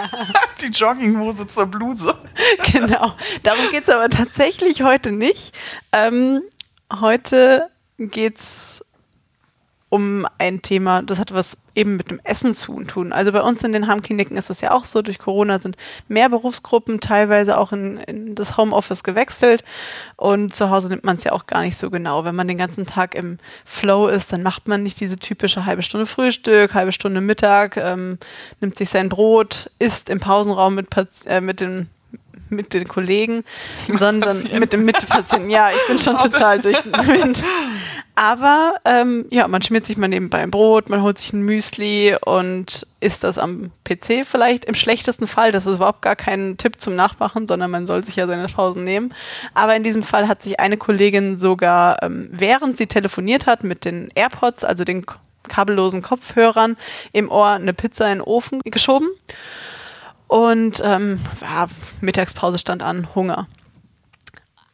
[0.60, 2.14] Die Jogginghose zur Bluse.
[2.72, 3.14] genau.
[3.42, 5.54] Darum geht's aber tatsächlich heute nicht.
[5.92, 6.42] Ähm,
[6.92, 7.68] heute
[7.98, 8.83] geht's
[9.94, 13.12] um ein Thema, das hat was eben mit dem Essen zu tun.
[13.12, 15.76] Also bei uns in den Heimkliniken ist es ja auch so, durch Corona sind
[16.08, 19.62] mehr Berufsgruppen teilweise auch in, in das Homeoffice gewechselt
[20.16, 22.24] und zu Hause nimmt man es ja auch gar nicht so genau.
[22.24, 25.82] Wenn man den ganzen Tag im Flow ist, dann macht man nicht diese typische halbe
[25.82, 28.18] Stunde Frühstück, halbe Stunde Mittag, ähm,
[28.60, 31.88] nimmt sich sein Brot, isst im Pausenraum mit, Paz- äh, mit den
[32.50, 33.42] mit den Kollegen,
[33.88, 34.58] sondern Patienten.
[34.60, 35.50] mit dem Mitpatienten.
[35.50, 37.42] Ja, ich bin schon total durch den Wind.
[38.16, 42.16] Aber ähm, ja, man schmiert sich mal nebenbei ein Brot, man holt sich ein Müsli
[42.24, 44.64] und isst das am PC vielleicht.
[44.66, 48.14] Im schlechtesten Fall, das ist überhaupt gar kein Tipp zum Nachmachen, sondern man soll sich
[48.14, 49.12] ja seine Pausen nehmen.
[49.52, 53.84] Aber in diesem Fall hat sich eine Kollegin sogar, ähm, während sie telefoniert hat mit
[53.84, 55.04] den AirPods, also den
[55.48, 56.76] kabellosen Kopfhörern
[57.12, 59.08] im Ohr, eine Pizza in den Ofen geschoben.
[60.28, 61.66] Und ähm, ja,
[62.00, 63.48] Mittagspause stand an, Hunger.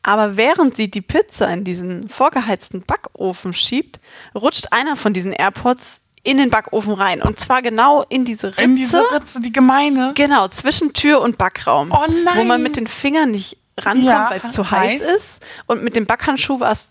[0.03, 4.01] Aber während sie die Pizza in diesen vorgeheizten Backofen schiebt,
[4.35, 7.23] rutscht einer von diesen AirPods in den Backofen rein.
[7.23, 8.63] Und zwar genau in diese Ritze.
[8.63, 10.13] In diese Ritze, die gemeine.
[10.15, 11.93] Genau, zwischen Tür und Backraum.
[11.93, 12.37] Oh nein.
[12.39, 15.17] Wo man mit den Fingern nicht rankommt, Ja, weil es zu heiß heiß.
[15.17, 15.47] ist.
[15.67, 16.89] Und mit dem Backhandschuh war es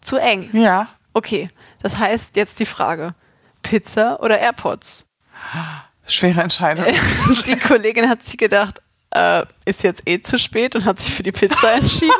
[0.00, 0.50] zu eng.
[0.52, 0.88] Ja.
[1.12, 1.48] Okay,
[1.82, 3.14] das heißt jetzt die Frage.
[3.62, 5.04] Pizza oder AirPods?
[6.06, 6.84] Schwere Entscheidung.
[7.46, 8.82] die Kollegin hat sich gedacht,
[9.14, 12.12] äh, ist jetzt eh zu spät und hat sich für die Pizza entschieden.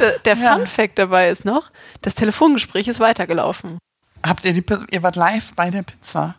[0.00, 0.54] der der Ja.
[0.54, 1.70] Fun Fact dabei ist noch,
[2.02, 3.78] das Telefongespräch ist weitergelaufen.
[4.24, 6.36] Habt ihr die Pizza, ihr wart live bei der Pizza?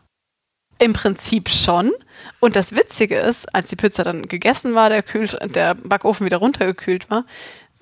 [0.79, 1.91] Im Prinzip schon.
[2.39, 6.37] Und das Witzige ist, als die Pizza dann gegessen war, der, Kühl der Backofen wieder
[6.37, 7.25] runtergekühlt war,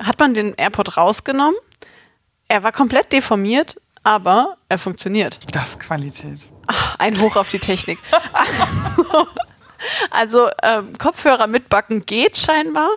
[0.02, 1.56] hat man den AirPod rausgenommen.
[2.48, 5.40] Er war komplett deformiert, aber er funktioniert.
[5.54, 6.40] Das Qualität.
[6.68, 7.98] Ach, ein Hoch auf die Technik.
[10.10, 12.90] also, ähm, Kopfhörer mitbacken geht scheinbar,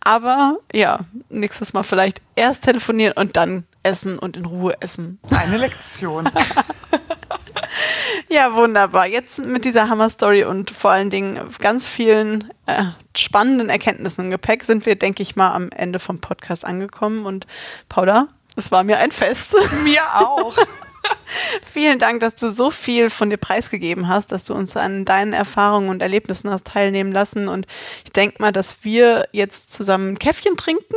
[0.00, 5.18] aber ja, nächstes Mal vielleicht erst telefonieren und dann essen und in Ruhe essen.
[5.30, 6.28] Eine Lektion.
[8.28, 9.06] ja, wunderbar.
[9.06, 12.84] Jetzt mit dieser Hammer-Story und vor allen Dingen ganz vielen äh,
[13.16, 17.26] spannenden Erkenntnissen im Gepäck sind wir, denke ich mal, am Ende vom Podcast angekommen.
[17.26, 17.46] Und
[17.88, 19.54] Paula, es war mir ein Fest.
[19.84, 20.56] Mir auch.
[21.72, 25.32] Vielen Dank, dass du so viel von dir preisgegeben hast, dass du uns an deinen
[25.32, 27.48] Erfahrungen und Erlebnissen hast teilnehmen lassen.
[27.48, 27.66] Und
[28.04, 30.94] ich denke mal, dass wir jetzt zusammen ein Käffchen trinken.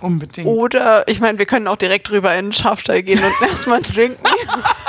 [0.00, 0.46] Unbedingt.
[0.46, 4.22] Oder, ich meine, wir können auch direkt rüber in den Schafstall gehen und erstmal trinken.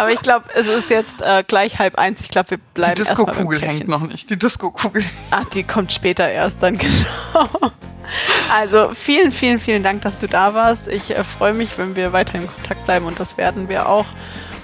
[0.00, 2.22] Aber ich glaube, es ist jetzt äh, gleich halb eins.
[2.22, 4.30] Ich glaube, wir bleiben Die Disco-Kugel hängt noch nicht.
[4.30, 5.04] Die Disco-Kugel.
[5.30, 7.48] Ach, die kommt später erst dann, genau.
[8.52, 10.88] Also vielen, vielen, vielen Dank, dass du da warst.
[10.88, 14.06] Ich äh, freue mich, wenn wir weiter in Kontakt bleiben und das werden wir auch.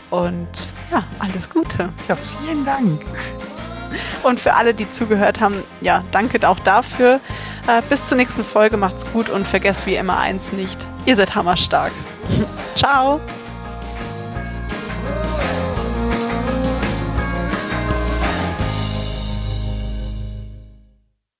[0.08, 0.48] Und
[0.90, 1.92] ja, alles Gute.
[2.08, 3.02] Ja, vielen Dank.
[4.22, 7.20] Und für alle, die zugehört haben, ja, danke auch dafür.
[7.66, 10.86] Äh, bis zur nächsten Folge, macht's gut und vergesst wie immer eins nicht.
[11.04, 11.92] Ihr seid hammerstark.
[12.76, 13.20] Ciao.